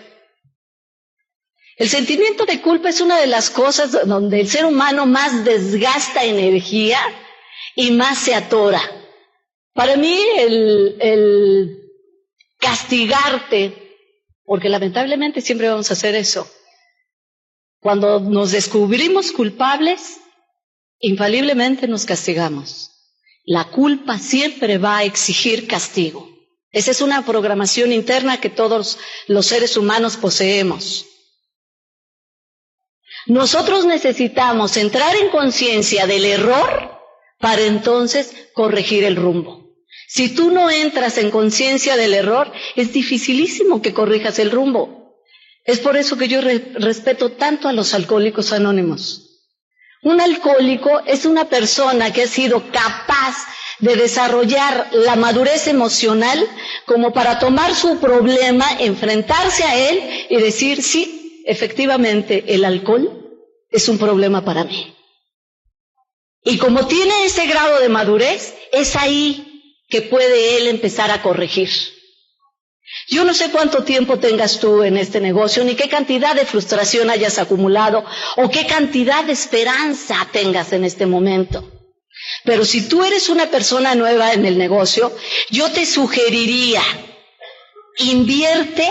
[1.78, 6.26] El sentimiento de culpa es una de las cosas donde el ser humano más desgasta
[6.26, 7.00] energía
[7.74, 8.82] y más se atora.
[9.74, 11.80] Para mí el,
[12.60, 13.96] castigarte,
[14.44, 16.46] porque lamentablemente siempre vamos a hacer eso,
[17.84, 20.22] cuando nos descubrimos culpables,
[21.00, 22.90] infaliblemente nos castigamos.
[23.44, 26.30] La culpa siempre va a exigir castigo.
[26.72, 31.06] Esa es una programación interna que todos los seres humanos poseemos.
[33.28, 37.00] Nosotros necesitamos entrar en conciencia del error
[37.40, 39.76] para entonces corregir el rumbo.
[40.08, 45.03] Si tú no entras en conciencia del error, es dificilísimo que corrijas el rumbo.
[45.66, 49.42] Es por eso que yo respeto tanto a los alcohólicos anónimos.
[50.04, 53.36] Un alcohólico es una persona que ha sido capaz
[53.80, 56.46] de desarrollar la madurez emocional
[56.86, 63.40] como para tomar su problema, enfrentarse a él y decir, sí, efectivamente, el alcohol
[63.72, 64.94] es un problema para mí.
[66.44, 71.70] Y como tiene ese grado de madurez, es ahí que puede él empezar a corregir.
[73.08, 77.10] Yo no sé cuánto tiempo tengas tú en este negocio, ni qué cantidad de frustración
[77.10, 78.06] hayas acumulado,
[78.38, 81.70] o qué cantidad de esperanza tengas en este momento.
[82.46, 85.12] Pero si tú eres una persona nueva en el negocio,
[85.50, 86.82] yo te sugeriría,
[87.98, 88.88] invierte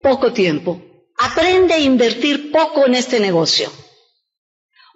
[0.00, 0.82] poco tiempo.
[1.18, 3.72] Aprende a invertir poco en este negocio.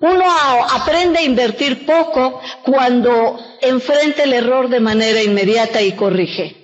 [0.00, 0.24] Uno
[0.70, 6.61] aprende a invertir poco cuando enfrenta el error de manera inmediata y corrige.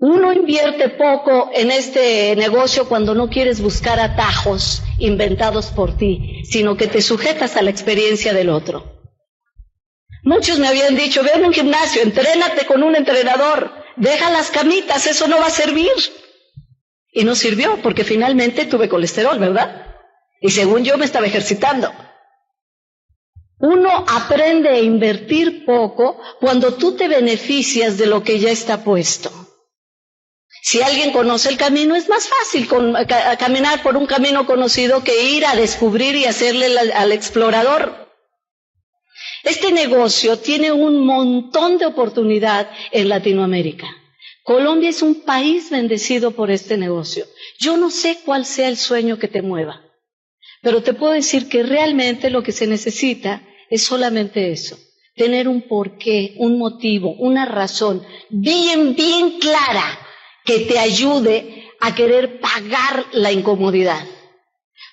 [0.00, 6.76] Uno invierte poco en este negocio cuando no quieres buscar atajos inventados por ti, sino
[6.76, 9.02] que te sujetas a la experiencia del otro.
[10.22, 15.04] Muchos me habían dicho, ve a un gimnasio, entrénate con un entrenador, deja las camitas,
[15.08, 15.90] eso no va a servir.
[17.10, 19.84] Y no sirvió porque finalmente tuve colesterol, ¿verdad?
[20.40, 21.92] Y según yo me estaba ejercitando.
[23.58, 29.47] Uno aprende a invertir poco cuando tú te beneficias de lo que ya está puesto.
[30.62, 32.68] Si alguien conoce el camino, es más fácil
[33.38, 38.08] caminar por un camino conocido que ir a descubrir y hacerle al explorador.
[39.44, 43.86] Este negocio tiene un montón de oportunidad en Latinoamérica.
[44.42, 47.26] Colombia es un país bendecido por este negocio.
[47.58, 49.82] Yo no sé cuál sea el sueño que te mueva,
[50.62, 54.78] pero te puedo decir que realmente lo que se necesita es solamente eso,
[55.14, 59.98] tener un porqué, un motivo, una razón bien, bien clara
[60.48, 64.02] que te ayude a querer pagar la incomodidad.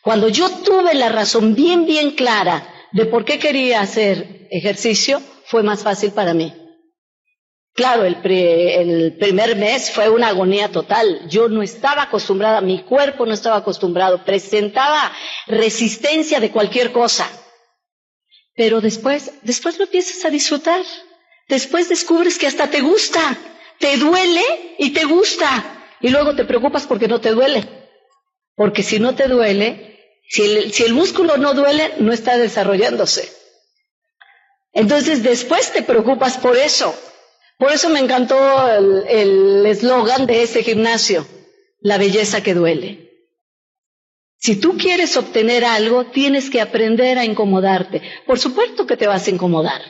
[0.04, 5.64] Cuando yo tuve la razón bien, bien clara de por qué quería hacer ejercicio, fue
[5.64, 6.54] más fácil para mí.
[7.74, 8.18] Claro, el,
[9.18, 11.22] primer mes fue una agonía total.
[11.30, 15.10] Yo no estaba acostumbrada, mi cuerpo no estaba acostumbrado, presentaba
[15.48, 17.30] resistencia de cualquier cosa.
[18.56, 20.84] Pero después, después lo empiezas a disfrutar.
[21.48, 23.38] Después descubres que hasta te gusta,
[23.80, 25.88] te duele y te gusta.
[26.00, 27.68] Y luego te preocupas porque no te duele.
[28.56, 33.32] Porque si no te duele, si el, músculo no duele, no está desarrollándose.
[34.74, 36.96] Entonces después te preocupas por eso.
[37.58, 41.26] Por eso me encantó el eslogan de ese gimnasio,
[41.80, 43.06] la belleza que duele.
[44.38, 48.02] Si tú quieres obtener algo, tienes que aprender a incomodarte.
[48.28, 49.82] Por supuesto que te vas a incomodar.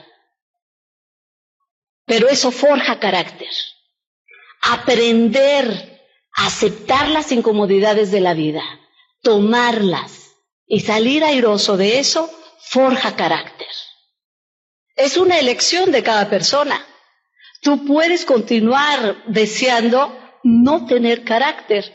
[2.05, 3.49] Pero eso forja carácter.
[4.71, 6.01] Aprender
[6.35, 8.63] a aceptar las incomodidades de la vida,
[9.21, 10.25] tomarlas,
[10.67, 13.67] y salir airoso de eso forja carácter.
[14.95, 16.83] Es una elección de cada persona.
[17.61, 21.93] Tú puedes continuar deseando no tener carácter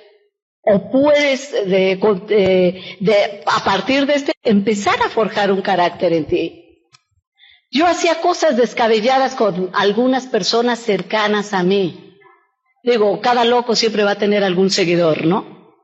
[0.63, 1.99] o puedes de,
[3.47, 6.87] a partir de este empezar a forjar un carácter en ti.
[7.71, 12.10] Yo hacía cosas descabelladas con algunas personas cercanas a mí.
[12.83, 15.75] Digo, cada loco siempre va a tener algún seguidor, ¿no?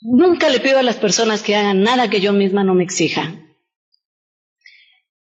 [0.00, 3.32] Nunca le pido a las personas que hagan nada que yo misma no me exija.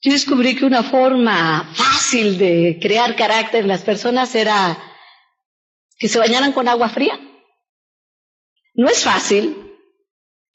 [0.01, 4.81] Yo descubrí que una forma fácil de crear carácter en las personas era
[5.99, 7.19] que se bañaran con agua fría.
[8.73, 9.55] No es fácil.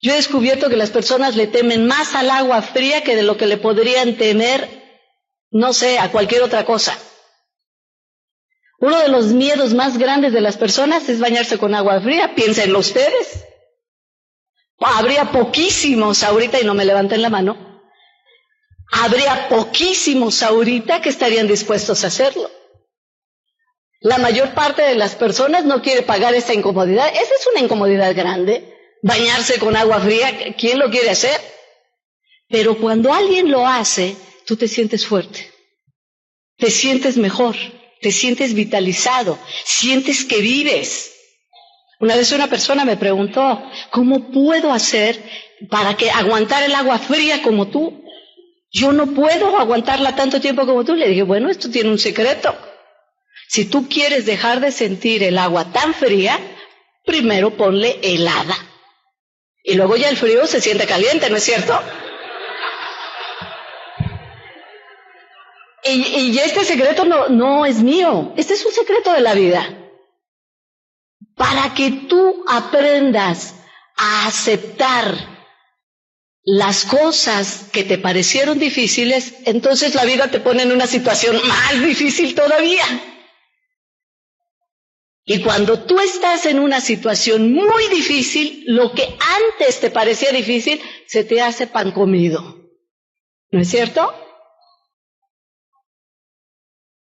[0.00, 3.36] Yo he descubierto que las personas le temen más al agua fría que de lo
[3.36, 4.68] que le podrían temer,
[5.50, 6.98] no sé, a cualquier otra cosa.
[8.78, 12.34] Uno de los miedos más grandes de las personas es bañarse con agua fría.
[12.34, 13.44] Piénsenlo ustedes.
[14.78, 17.82] Habría poquísimos ahorita, y no me levanten la mano,
[18.92, 22.50] habría poquísimos ahorita que estarían dispuestos a hacerlo.
[24.00, 27.08] La mayor parte de las personas no quiere pagar esa incomodidad.
[27.08, 28.74] Esa es una incomodidad grande.
[29.02, 31.40] Bañarse con agua fría, ¿quién lo quiere hacer?
[32.48, 35.50] Pero cuando alguien lo hace, tú te sientes fuerte.
[36.58, 37.56] Te sientes mejor.
[38.00, 39.38] Te sientes vitalizado.
[39.64, 41.12] Sientes que vives.
[41.98, 45.22] Una vez una persona me preguntó, ¿cómo puedo hacer
[45.70, 48.04] para que aguantar el agua fría como tú?
[48.70, 50.94] Yo no puedo aguantarla tanto tiempo como tú.
[50.94, 52.54] Le dije, bueno, esto tiene un secreto.
[53.48, 56.38] Si tú quieres dejar de sentir el agua tan fría,
[57.04, 58.56] primero ponle helada.
[59.62, 61.80] Y luego ya el frío se siente caliente, ¿no es cierto?
[65.88, 69.86] Y, este secreto no, no es mío, este es un secreto de la vida
[71.36, 73.54] para que tú aprendas
[73.96, 75.36] a aceptar
[76.42, 81.80] las cosas que te parecieron difíciles, entonces la vida te pone en una situación más
[81.82, 82.84] difícil todavía.
[85.24, 90.80] Y cuando tú estás en una situación muy difícil, lo que antes te parecía difícil,
[91.06, 92.56] se te hace pan comido.
[93.50, 94.14] ¿No es cierto?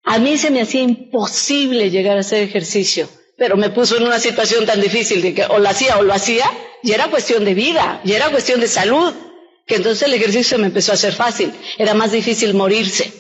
[0.05, 4.19] A mí se me hacía imposible llegar a hacer ejercicio, pero me puso en una
[4.19, 6.51] situación tan difícil de que o lo hacía o lo hacía,
[6.83, 9.15] y era cuestión de vida, y era cuestión de salud,
[9.67, 11.53] que entonces el ejercicio me empezó a hacer fácil.
[11.79, 13.13] Era más difícil morirse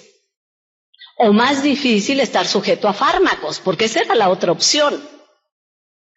[1.18, 5.00] o más difícil estar sujeto a fármacos, porque esa era la otra opción.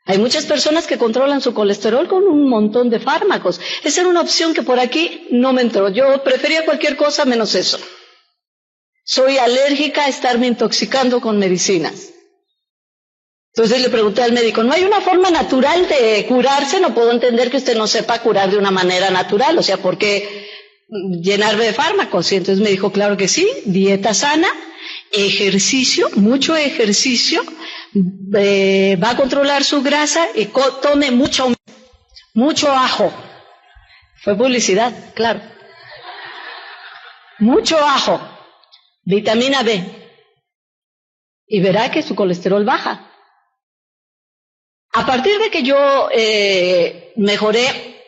[0.08, 3.60] Hay muchas personas que controlan su colesterol con un montón de fármacos.
[3.84, 5.90] Esa era una opción que por aquí no me entró.
[5.90, 7.80] Yo prefería cualquier cosa menos eso.
[9.08, 12.12] Soy alérgica a estarme intoxicando con medicinas.
[13.54, 16.82] Entonces le pregunté al médico, ¿no hay una forma natural de curarse?
[16.82, 19.58] No puedo entender que usted no sepa curar de una manera natural.
[19.60, 20.48] O sea, ¿por qué
[21.22, 22.32] llenarme de fármacos?
[22.32, 24.48] Y entonces me dijo, claro que sí, dieta sana,
[25.12, 27.44] ejercicio, mucho ejercicio,
[28.36, 30.50] eh, va a controlar su grasa y
[30.82, 31.54] tome mucho,
[32.34, 33.14] mucho ajo.
[34.24, 35.42] Fue publicidad, claro.
[37.40, 38.20] Mucho ajo,
[39.06, 39.84] vitamina B.
[41.48, 43.12] Y verá que su colesterol baja.
[44.94, 48.02] A partir de que yo eh, mejoré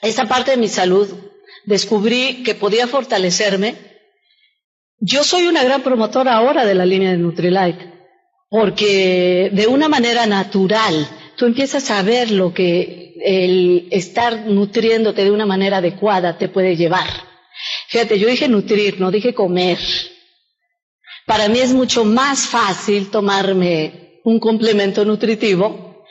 [0.00, 1.08] esa parte de mi salud,
[1.66, 3.94] descubrí que podía fortalecerme
[5.06, 7.92] yo soy una gran promotora ahora de la línea de Nutrilite,
[8.48, 15.30] porque de una manera natural tú empiezas a ver lo que el estar nutriéndote de
[15.30, 17.06] una manera adecuada te puede llevar.
[17.88, 19.78] Fíjate, yo dije nutrir, no dije comer.
[21.26, 26.04] Para mí es mucho más fácil tomarme un complemento nutritivo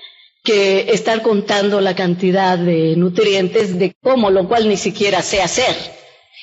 [0.43, 5.75] que estar contando la cantidad de nutrientes de cómo, lo cual ni siquiera sé hacer.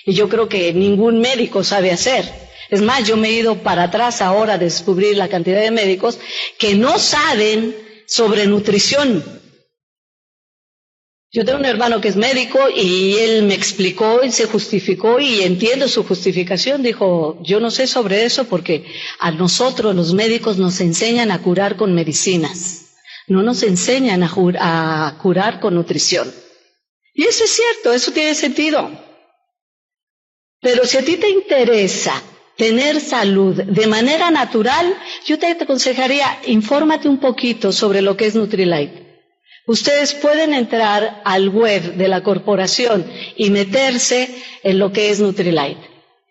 [0.07, 2.25] Y yo creo que ningún médico sabe hacer.
[2.71, 6.19] Es más, yo me he ido para atrás ahora a descubrir la cantidad de médicos
[6.59, 9.40] que no saben sobre nutrición.
[11.33, 15.43] Yo tengo un hermano que es médico y él me explicó y se justificó y
[15.43, 16.83] entiendo su justificación.
[16.83, 18.85] Dijo, yo no sé sobre eso porque
[19.21, 22.97] a nosotros los médicos nos enseñan a curar con medicinas,
[23.29, 26.33] no nos enseñan a, a curar con nutrición.
[27.15, 28.91] Y eso es cierto, eso tiene sentido.
[30.61, 32.21] Pero si a ti te interesa
[32.57, 38.35] tener salud de manera natural, yo te aconsejaría, infórmate un poquito sobre lo que es
[38.35, 39.10] Nutrilite.
[39.71, 44.29] Ustedes pueden entrar al web de la corporación y meterse
[44.65, 45.79] en lo que es Nutrilite.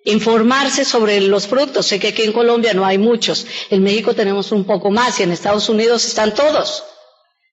[0.04, 1.86] Informarse sobre los productos.
[1.86, 3.48] Sé que aquí en Colombia no hay muchos.
[3.70, 6.84] En México tenemos un poco más y en Estados Unidos están todos.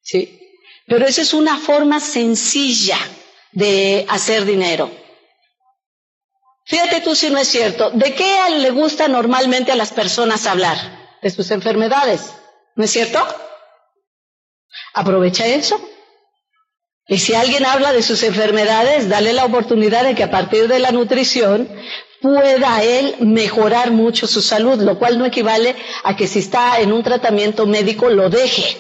[0.03, 0.41] ¿Sí?
[0.89, 2.99] Pero esa es una forma sencilla
[3.53, 4.91] de hacer dinero.
[6.65, 7.91] Fíjate tú si no es cierto.
[7.93, 10.79] ¿De qué le gusta normalmente a las personas hablar?
[11.23, 12.23] De sus enfermedades.
[12.75, 13.25] ¿No es cierto?
[14.97, 15.79] Aprovecha eso.
[17.07, 20.79] Y si alguien habla de sus enfermedades, dale la oportunidad de que a partir de
[20.79, 21.69] la nutrición
[22.23, 26.95] pueda él mejorar mucho su salud, lo cual no equivale a que si está en
[26.95, 28.79] un tratamiento médico lo deje.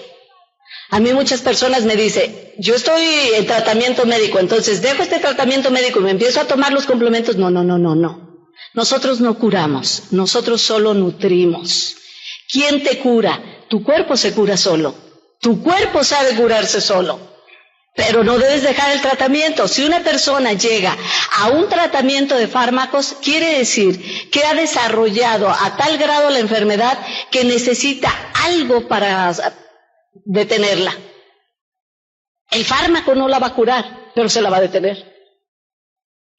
[0.88, 3.04] A mí muchas personas me dicen, yo estoy
[3.36, 7.36] en tratamiento médico, entonces dejo este tratamiento médico y me empiezo a tomar los complementos.
[7.36, 8.48] No, no, no, no, no.
[8.72, 11.94] Nosotros no curamos, nosotros solo nutrimos.
[12.50, 13.42] ¿Quién te cura?
[13.68, 15.05] Tu cuerpo se cura solo.
[15.40, 17.18] Tu cuerpo sabe curarse solo.
[17.94, 19.66] Pero no debes dejar el tratamiento.
[19.66, 20.94] Si una persona llega
[21.38, 26.98] a un tratamiento de fármacos, quiere decir que ha desarrollado a tal grado la enfermedad
[27.30, 29.32] que necesita algo para
[30.26, 30.94] detenerla.
[32.50, 35.14] El fármaco no la va a curar, pero se la va a detener.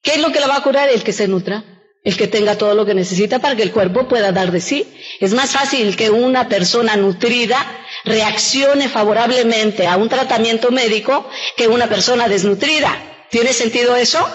[0.00, 0.88] ¿Qué es lo que la va a curar?
[0.88, 1.64] El que se nutra,
[2.04, 4.86] el que tenga todo lo que necesita para que el cuerpo pueda dar de sí.
[5.20, 7.58] Es más fácil que una persona nutrida
[8.04, 13.26] reaccione favorablemente a un tratamiento médico que una persona desnutrida.
[13.30, 14.26] ¿Tiene sentido eso?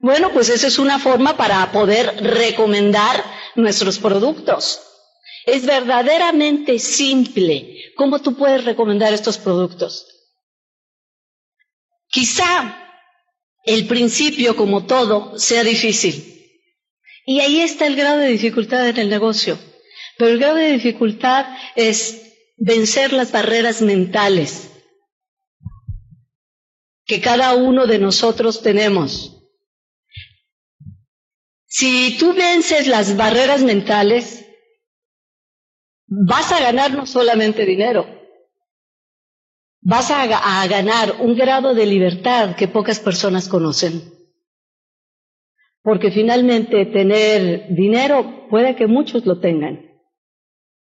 [0.00, 4.80] Bueno, pues esa es una forma para poder recomendar nuestros productos.
[5.46, 10.06] Es verdaderamente simple cómo tú puedes recomendar estos productos.
[12.08, 12.78] Quizá
[13.64, 16.32] el principio, como todo, sea difícil.
[17.26, 19.58] Y ahí está el grado de dificultad en el negocio.
[20.18, 21.46] Pero el grado de dificultad
[21.76, 22.23] es
[22.56, 24.70] vencer las barreras mentales
[27.04, 29.42] que cada uno de nosotros tenemos.
[31.66, 34.46] Si tú vences las barreras mentales,
[36.06, 38.06] vas a ganar no solamente dinero,
[39.80, 44.02] vas a, ganar un grado de libertad que pocas personas conocen.
[45.82, 49.93] Porque finalmente tener dinero puede que muchos lo tengan,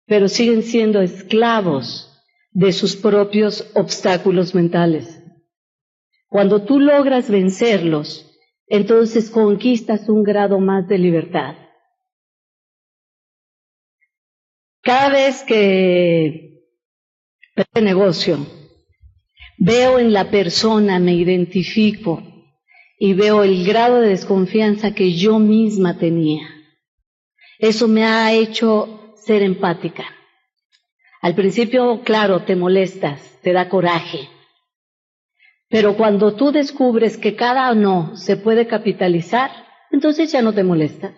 [0.09, 2.07] pero siguen siendo esclavos
[2.51, 5.23] de sus propios obstáculos mentales.
[6.29, 8.25] Cuando tú logras vencerlos,
[8.67, 11.57] entonces conquistas un grado más de libertad.
[14.83, 16.65] Cada vez que
[17.55, 18.39] este negocio,
[19.59, 22.23] veo en la persona, me identifico
[22.99, 26.49] y veo el grado de desconfianza que yo misma tenía.
[27.59, 30.05] Eso me ha hecho ser empática.
[31.21, 34.27] Al principio, claro, te molestas, te da coraje.
[35.69, 39.51] Pero cuando tú descubres que cada no se puede capitalizar,
[39.91, 41.13] entonces ya no te molestas.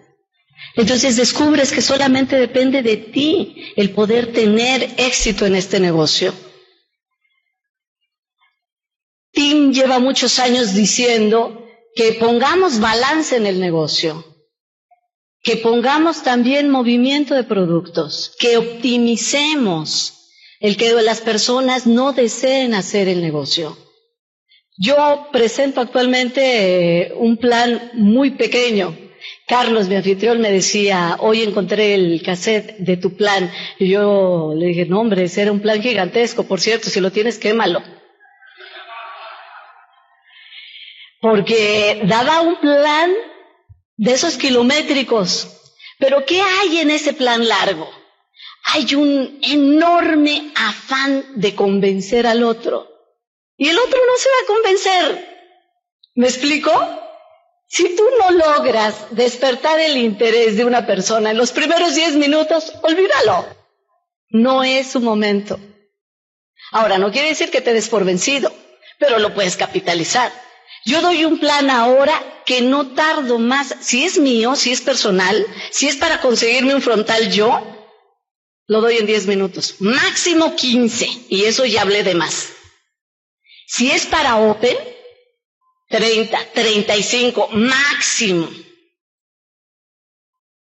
[0.75, 6.35] Entonces descubres que solamente depende de ti el poder tener éxito en este negocio.
[9.31, 14.25] Tim lleva muchos años diciendo que pongamos balance en el negocio,
[15.43, 20.21] que pongamos también movimiento de productos, que optimicemos
[20.61, 23.77] el que las personas no deseen hacer el negocio.
[24.77, 26.41] Yo presento actualmente
[27.03, 28.97] eh, un plan muy pequeño.
[29.47, 33.51] Carlos, mi anfitrión, me decía, hoy encontré el cassette de tu plan.
[33.79, 37.11] Y yo le dije, no hombre, ese era un plan gigantesco, por cierto, si lo
[37.11, 37.83] tienes, quémalo.
[41.21, 43.11] Porque daba un plan
[44.01, 45.47] de esos kilométricos.
[45.99, 47.89] Pero ¿qué hay en ese plan largo?
[48.73, 52.89] Hay un enorme afán de convencer al otro.
[53.59, 55.29] Y el otro no se va a convencer.
[56.15, 56.73] ¿Me explico?
[57.69, 62.73] Si tú no logras despertar el interés de una persona en los primeros diez minutos,
[62.83, 63.47] olvídalo.
[64.31, 65.61] No es su momento.
[66.73, 68.51] Ahora, no quiere decir que te des por vencido,
[68.99, 70.33] pero lo puedes capitalizar.
[70.85, 75.47] Yo doy un plan ahora que no tardo más, si es mío, si es personal,
[75.71, 77.61] si es para conseguirme un frontal yo,
[78.67, 82.49] lo doy en 10 minutos, máximo 15, y eso ya hablé de más.
[83.67, 84.77] Si es para Open,
[85.89, 88.49] 30, 35, máximo.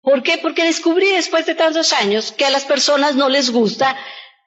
[0.01, 0.39] ¿Por qué?
[0.39, 3.97] Porque descubrí después de tantos años que a las personas no les gusta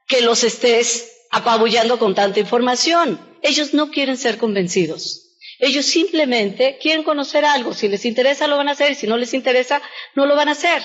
[0.08, 3.20] que los estés apabullando con tanta información.
[3.42, 5.21] Ellos no quieren ser convencidos.
[5.62, 7.74] Ellos simplemente quieren conocer algo.
[7.76, 8.96] Si les interesa, lo van a hacer.
[8.96, 9.80] Si no les interesa,
[10.16, 10.82] no lo van a hacer.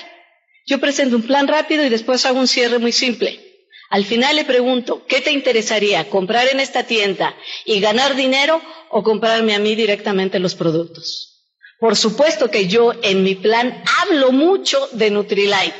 [0.67, 3.43] Yo presento un plan rápido y después hago un cierre muy simple.
[3.89, 6.07] Al final le pregunto, ¿qué te interesaría?
[6.09, 8.61] ¿Comprar en esta tienda y ganar dinero
[8.91, 11.33] o comprarme a mí directamente los productos?
[11.79, 15.73] Por supuesto que yo en mi plan hablo mucho de Nutrilite,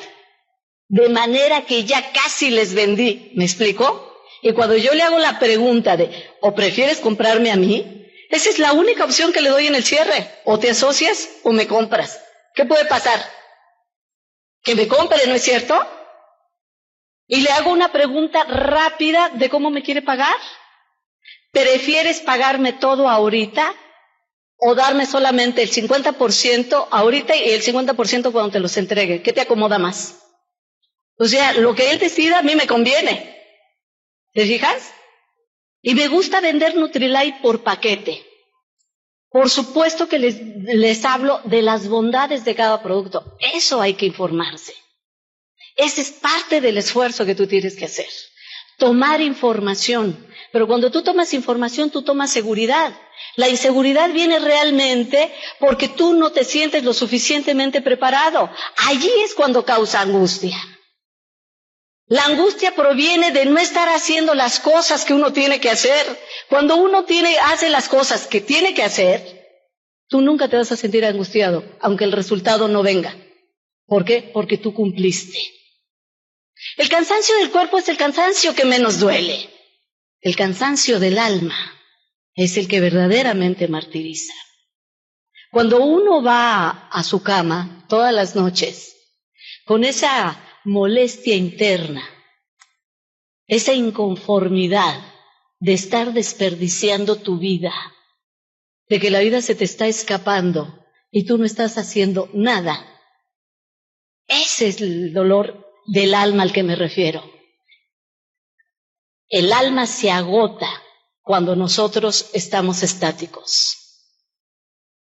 [0.87, 3.31] de manera que ya casi les vendí.
[3.35, 4.23] ¿Me explico?
[4.41, 6.09] Y cuando yo le hago la pregunta de,
[6.41, 8.06] ¿o prefieres comprarme a mí?
[8.29, 10.29] Esa es la única opción que le doy en el cierre.
[10.45, 12.21] O te asocias o me compras.
[12.53, 13.19] ¿Qué puede pasar?
[14.63, 15.79] Que me compre, ¿no es cierto?
[17.27, 20.35] Y le hago una pregunta rápida de cómo me quiere pagar.
[21.51, 23.73] ¿Prefieres pagarme todo ahorita
[24.57, 29.21] o darme solamente el 50% ahorita y el 50% cuando te los entregue?
[29.21, 30.23] ¿Qué te acomoda más?
[31.17, 33.35] O sea, lo que él decida a mí me conviene.
[34.33, 34.93] ¿Te fijas?
[35.89, 38.15] Y me gusta vender Nutrilite por paquete.
[39.29, 40.35] Por supuesto que les,
[40.65, 43.37] les hablo de las bondades de cada producto.
[43.53, 44.73] Eso hay que informarse.
[45.77, 48.09] Ese es parte del esfuerzo que tú tienes que hacer.
[48.77, 50.27] Tomar información.
[50.51, 52.91] Pero cuando tú tomas información, tú tomas seguridad.
[53.37, 58.49] La inseguridad viene realmente porque tú no te sientes lo suficientemente preparado.
[58.89, 60.57] Allí es cuando causa angustia.
[62.09, 66.05] La angustia proviene de no estar haciendo las cosas que uno tiene que hacer.
[66.49, 69.45] Cuando uno tiene, hace las cosas que tiene que hacer,
[70.07, 73.13] tú nunca te vas a sentir angustiado, aunque el resultado no venga.
[73.85, 74.31] ¿Por qué?
[74.33, 75.37] Porque tú cumpliste.
[76.77, 79.49] El cansancio del cuerpo es el cansancio que menos duele.
[80.21, 81.57] El cansancio del alma
[82.35, 84.33] es el que verdaderamente martiriza.
[85.51, 88.95] Cuando uno va a su cama todas las noches
[89.65, 92.03] con esa molestia interna,
[93.47, 94.99] esa inconformidad
[95.59, 97.73] de estar desperdiciando tu vida,
[98.89, 102.85] de que la vida se te está escapando y tú no estás haciendo nada.
[104.27, 107.23] Ese es el dolor del alma al que me refiero.
[109.29, 110.69] El alma se agota
[111.21, 113.77] cuando nosotros estamos estáticos.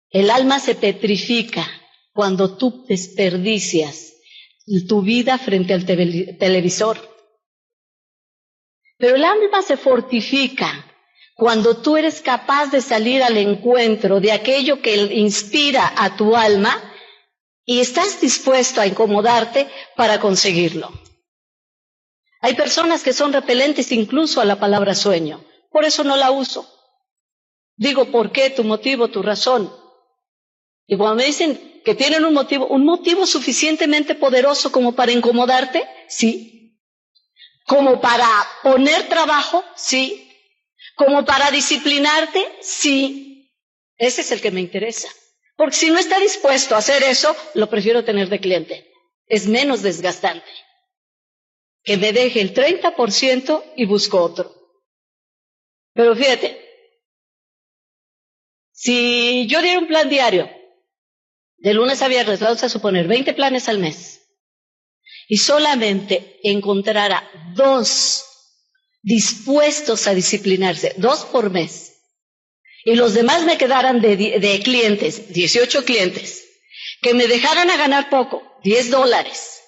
[0.10, 1.68] El alma se petrifica
[2.14, 4.14] cuando tú desperdicias
[4.88, 6.98] tu vida frente al televisor.
[8.98, 10.86] Pero el alma se fortifica
[11.36, 16.78] cuando tú eres capaz de salir al encuentro de aquello que inspira a tu alma
[17.66, 20.92] y estás dispuesto a incomodarte para conseguirlo.
[22.42, 25.44] Hay personas que son repelentes incluso a la palabra sueño.
[25.72, 26.68] Por eso no la uso.
[27.76, 28.50] Digo, ¿por qué?
[28.50, 29.74] Tu motivo, tu razón.
[30.88, 35.88] Y cuando me dicen que tienen un motivo, un motivo suficientemente poderoso como para incomodarte,
[36.08, 36.78] sí.
[37.66, 38.28] Como para
[38.64, 40.28] poner trabajo, sí.
[40.96, 43.50] Como para disciplinarte, sí.
[43.98, 45.10] Ese es el que me interesa.
[45.56, 48.92] Porque si no está dispuesto a hacer eso, lo prefiero tener de cliente.
[49.28, 50.50] Es menos desgastante.
[51.84, 54.56] Que me deje el 30% y busco otro.
[55.94, 56.66] Pero fíjate,
[58.72, 60.50] si yo diera un plan diario,
[61.60, 64.22] de lunes a viernes, vamos a suponer 20 planes al mes,
[65.28, 68.26] y solamente encontrara dos
[69.02, 71.98] dispuestos a disciplinarse, dos por mes,
[72.86, 76.46] y los demás me quedaran de, de clientes, 18 clientes,
[77.02, 79.62] que me dejaran a ganar poco, 10 dólares,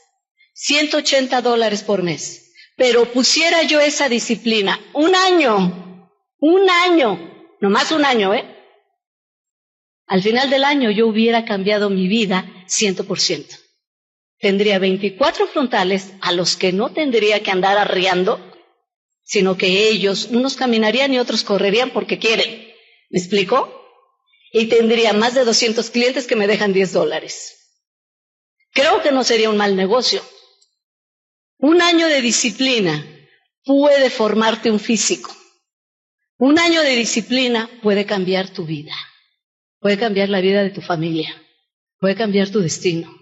[0.53, 8.05] 180 dólares por mes, pero pusiera yo esa disciplina un año, un año, nomás un
[8.05, 8.60] año, ¿eh?
[10.11, 13.45] Al final del año yo hubiera cambiado mi vida 100%.
[14.39, 18.51] Tendría 24 frontales a los que no tendría que andar arriando
[19.23, 22.67] sino que ellos, unos caminarían y otros correrían porque quieren.
[23.09, 23.73] ¿Me explico?
[24.51, 27.79] Y tendría más de 200 clientes que me dejan 10 dólares.
[28.73, 30.21] Creo que no sería un mal negocio.
[31.59, 33.05] Un año de disciplina
[33.63, 35.33] puede formarte un físico.
[36.37, 38.93] Un año de disciplina puede cambiar tu vida.
[39.81, 41.35] Puede cambiar la vida de tu familia.
[41.99, 43.13] Puede cambiar tu destino.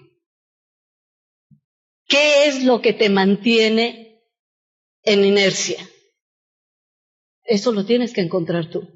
[2.08, 4.10] ¿Qué es lo que te mantiene
[5.04, 5.88] en inercia.
[7.44, 8.88] Eso lo tienes que encontrar tú.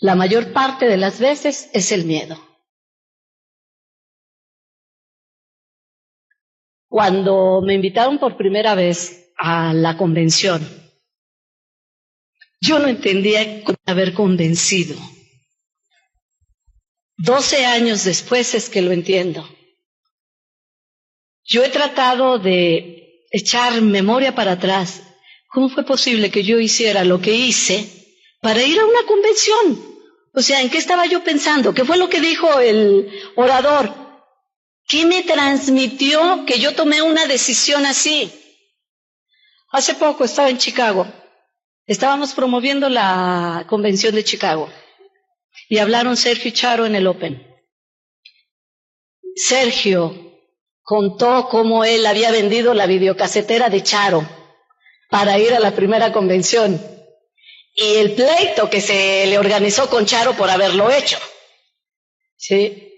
[0.00, 2.36] La mayor parte de las veces es el miedo.
[6.88, 10.66] Cuando me invitaron por primera vez a la convención,
[12.60, 14.96] yo no entendía haber convencido.
[17.18, 19.48] Doce años después es que lo entiendo.
[21.44, 25.02] Yo he tratado de echar memoria para atrás
[25.50, 27.88] ¿Cómo fue posible que yo hiciera lo que hice
[28.42, 29.96] para ir a una convención?
[30.34, 31.72] O sea, ¿en qué estaba yo pensando?
[31.72, 33.92] ¿Qué fue lo que dijo el orador?
[34.86, 38.30] ¿Qué me transmitió que yo tomé una decisión así?
[39.72, 41.06] Hace poco estaba en Chicago.
[41.86, 44.70] Estábamos promoviendo la convención de Chicago.
[45.68, 47.46] Y hablaron Sergio y Charo en el Open.
[49.34, 50.28] Sergio
[50.82, 54.28] contó cómo él había vendido la videocasetera de Charo
[55.10, 56.80] para ir a la primera convención
[57.74, 61.18] y el pleito que se le organizó con Charo por haberlo hecho.
[62.36, 62.92] ¿Sí?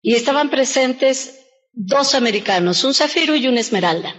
[0.00, 4.14] Y estaban presentes dos americanos, un zafiro y una esmeralda.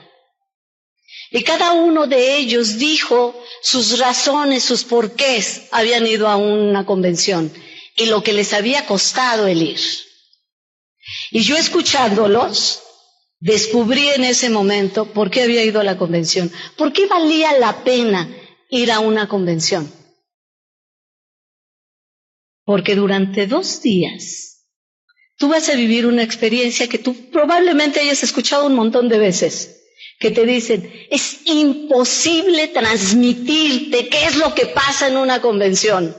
[1.31, 7.51] Y cada uno de ellos dijo sus razones, sus porqués habían ido a una convención
[7.95, 9.79] y lo que les había costado el ir.
[11.31, 12.81] Y yo escuchándolos,
[13.41, 17.83] Descubrí en ese momento por qué había ido a la convención, por qué valía la
[17.83, 18.29] pena
[18.69, 19.91] ir a una convención.
[22.63, 24.67] Porque durante dos días
[25.37, 29.80] tú vas a vivir una experiencia que tú probablemente hayas escuchado un montón de veces,
[30.21, 36.15] que te dicen, es imposible transmitirte qué es lo que pasa en una convención.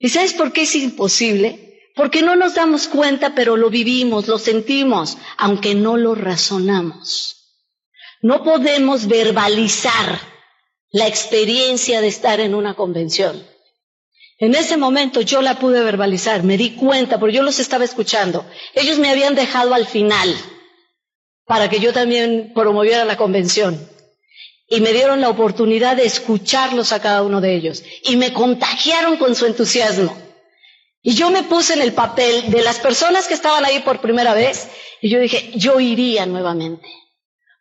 [0.00, 1.78] ¿Y sabes por qué es imposible?
[1.94, 7.36] Porque no nos damos cuenta, pero lo vivimos, lo sentimos, aunque no lo razonamos.
[8.22, 10.20] No podemos verbalizar
[10.90, 13.46] la experiencia de estar en una convención.
[14.38, 18.44] En ese momento yo la pude verbalizar, me di cuenta, porque yo los estaba escuchando.
[18.74, 20.34] Ellos me habían dejado al final
[21.52, 23.78] para que yo también promoviera la convención.
[24.68, 27.84] Y me dieron la oportunidad de escucharlos a cada uno de ellos.
[28.04, 30.16] Y me contagiaron con su entusiasmo.
[31.02, 34.32] Y yo me puse en el papel de las personas que estaban ahí por primera
[34.32, 34.70] vez
[35.02, 36.88] y yo dije, yo iría nuevamente,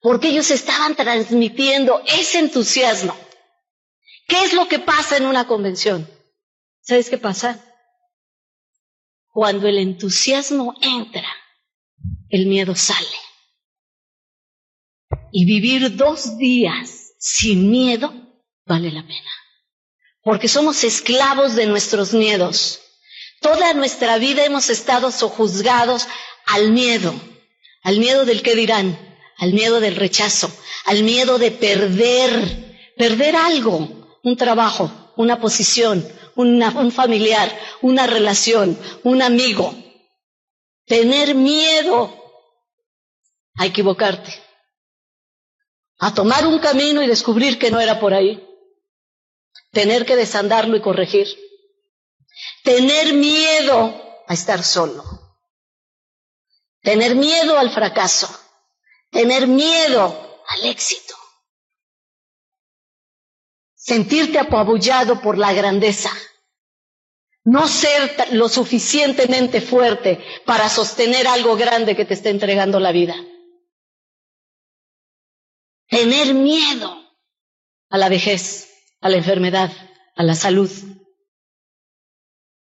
[0.01, 3.13] porque ellos estaban transmitiendo ese entusiasmo.
[4.25, 6.09] ¿Qué es lo que pasa en una convención?
[6.79, 7.59] ¿Sabes qué pasa?
[9.33, 11.27] Cuando el entusiasmo entra,
[12.29, 13.20] el miedo sale.
[15.31, 18.13] Y vivir dos días sin miedo
[18.65, 19.31] vale la pena.
[20.23, 22.79] Porque somos esclavos de nuestros miedos.
[23.41, 26.07] Toda nuestra vida hemos estado sojuzgados
[26.45, 27.13] al miedo,
[27.83, 28.97] al miedo del qué dirán,
[29.37, 30.51] al miedo del rechazo,
[30.85, 39.21] al miedo de perder, perder algo, un trabajo, una posición, un familiar, una relación, un
[39.21, 39.75] amigo.
[40.85, 42.15] Tener miedo
[43.57, 44.31] a equivocarte,
[46.01, 48.45] a tomar un camino y descubrir que no era por ahí.
[49.71, 51.27] Tener que desandarlo y corregir.
[52.63, 55.03] Tener miedo a estar solo.
[56.81, 58.27] Tener miedo al fracaso.
[59.11, 61.15] Tener miedo al éxito
[63.81, 66.11] sentirte apabullado por la grandeza,
[67.43, 73.15] no ser lo suficientemente fuerte para sostener algo grande que te está entregando la vida.
[75.91, 77.03] Tener miedo
[77.89, 78.71] a la vejez,
[79.01, 79.71] a la enfermedad,
[80.15, 80.71] a la salud.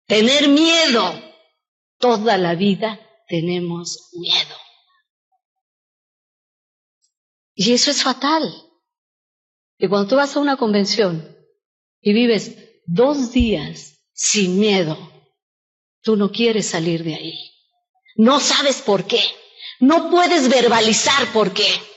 [0.08, 1.14] Tener miedo.
[2.00, 4.56] Toda la vida tenemos miedo.
[7.54, 8.52] Y eso es fatal.
[9.78, 11.38] Y cuando tú vas a una convención
[12.02, 14.98] y vives dos días sin miedo,
[16.02, 17.52] tú no quieres salir de ahí.
[18.16, 19.22] No sabes por qué.
[19.82, 21.89] No puedes verbalizar por qué.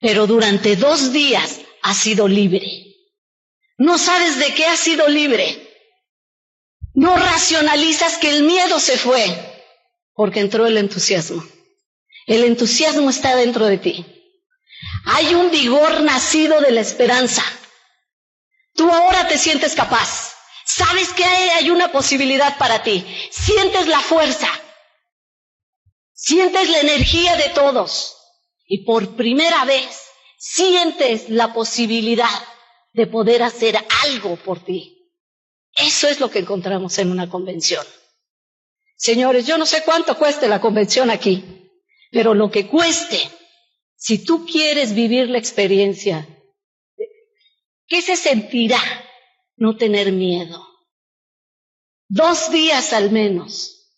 [0.00, 2.86] Pero durante dos días has sido libre.
[3.78, 5.62] No sabes de qué has sido libre.
[6.94, 9.24] No racionalizas que el miedo se fue
[10.14, 11.44] porque entró el entusiasmo.
[12.26, 14.06] El entusiasmo está dentro de ti.
[15.04, 17.44] Hay un vigor nacido de la esperanza.
[18.74, 20.32] Tú ahora te sientes capaz.
[20.64, 23.06] Sabes que hay una posibilidad para ti.
[23.30, 24.48] Sientes la fuerza.
[26.12, 28.15] Sientes la energía de todos.
[28.66, 30.02] Y por primera vez
[30.38, 32.28] sientes la posibilidad
[32.92, 35.12] de poder hacer algo por ti.
[35.76, 37.84] Eso es lo que encontramos en una convención.
[38.96, 41.70] Señores, yo no sé cuánto cueste la convención aquí,
[42.10, 43.20] pero lo que cueste
[43.96, 46.26] si tú quieres vivir la experiencia,
[47.86, 48.80] ¿qué se sentirá
[49.56, 50.66] no tener miedo?
[52.08, 53.90] Dos días al menos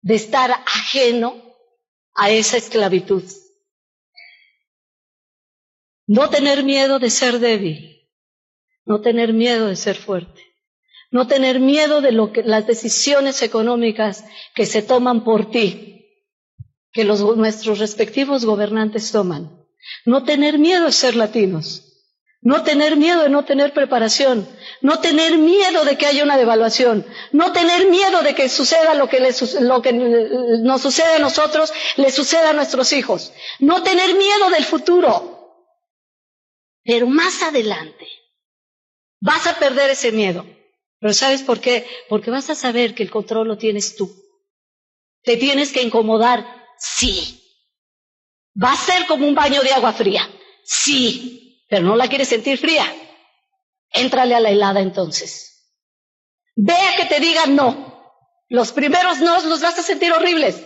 [0.00, 1.42] de estar ajeno
[2.14, 3.24] a esa esclavitud.
[6.06, 8.08] No tener miedo de ser débil,
[8.84, 10.42] no tener miedo de ser fuerte,
[11.10, 14.24] no tener miedo de lo que, las decisiones económicas
[14.54, 15.94] que se toman por ti,
[16.92, 19.64] que los, nuestros respectivos gobernantes toman.
[20.04, 21.90] No tener miedo de ser latinos.
[22.40, 24.46] No tener miedo de no tener preparación.
[24.82, 27.06] No tener miedo de que haya una devaluación.
[27.32, 29.18] No tener miedo de que suceda lo que,
[29.60, 33.32] lo que nos sucede a nosotros, le suceda a nuestros hijos.
[33.60, 35.43] No tener miedo del futuro.
[36.84, 38.06] Pero más adelante
[39.20, 40.44] vas a perder ese miedo.
[41.00, 41.86] Pero ¿sabes por qué?
[42.08, 44.14] Porque vas a saber que el control lo tienes tú.
[45.22, 47.40] Te tienes que incomodar Sí.
[48.62, 50.28] ¿Va a ser como un baño de agua fría?
[50.64, 52.84] Sí, pero no la quieres sentir fría.
[53.90, 55.72] Éntrale a la helada entonces.
[56.54, 58.12] Vea que te digan no.
[58.48, 60.62] Los primeros no los vas a sentir horribles.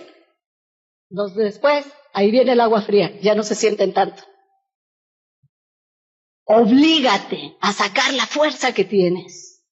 [1.09, 4.23] Los después, ahí viene el agua fría, ya no se sienten tanto.
[6.51, 9.67] Oblígate a sacar la fuerza que tienes.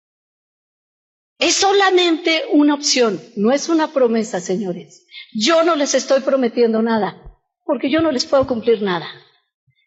[1.39, 5.07] Es solamente una opción, no es una promesa, señores.
[5.33, 9.07] Yo no les estoy prometiendo nada, porque yo no les puedo cumplir nada.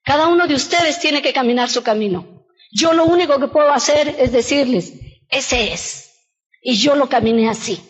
[0.06, 2.46] Cada uno de ustedes tiene que caminar su camino.
[2.72, 4.94] Yo lo único que puedo hacer es decirles,
[5.28, 6.14] ese es.
[6.62, 7.82] Y yo lo caminé así.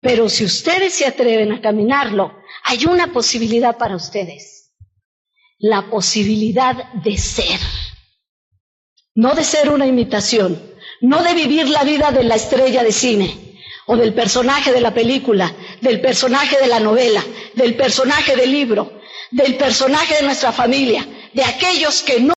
[0.00, 4.59] Pero si ustedes se atreven a caminarlo, hay una posibilidad para ustedes.
[5.60, 7.60] La posibilidad de ser.
[9.14, 10.60] No de ser una imitación,
[11.02, 14.94] no de vivir la vida de la estrella de cine, o del personaje de la
[14.94, 17.22] película, del personaje de la novela,
[17.54, 19.00] del personaje del libro,
[19.30, 22.28] del personaje de nuestra familia, de aquellos que no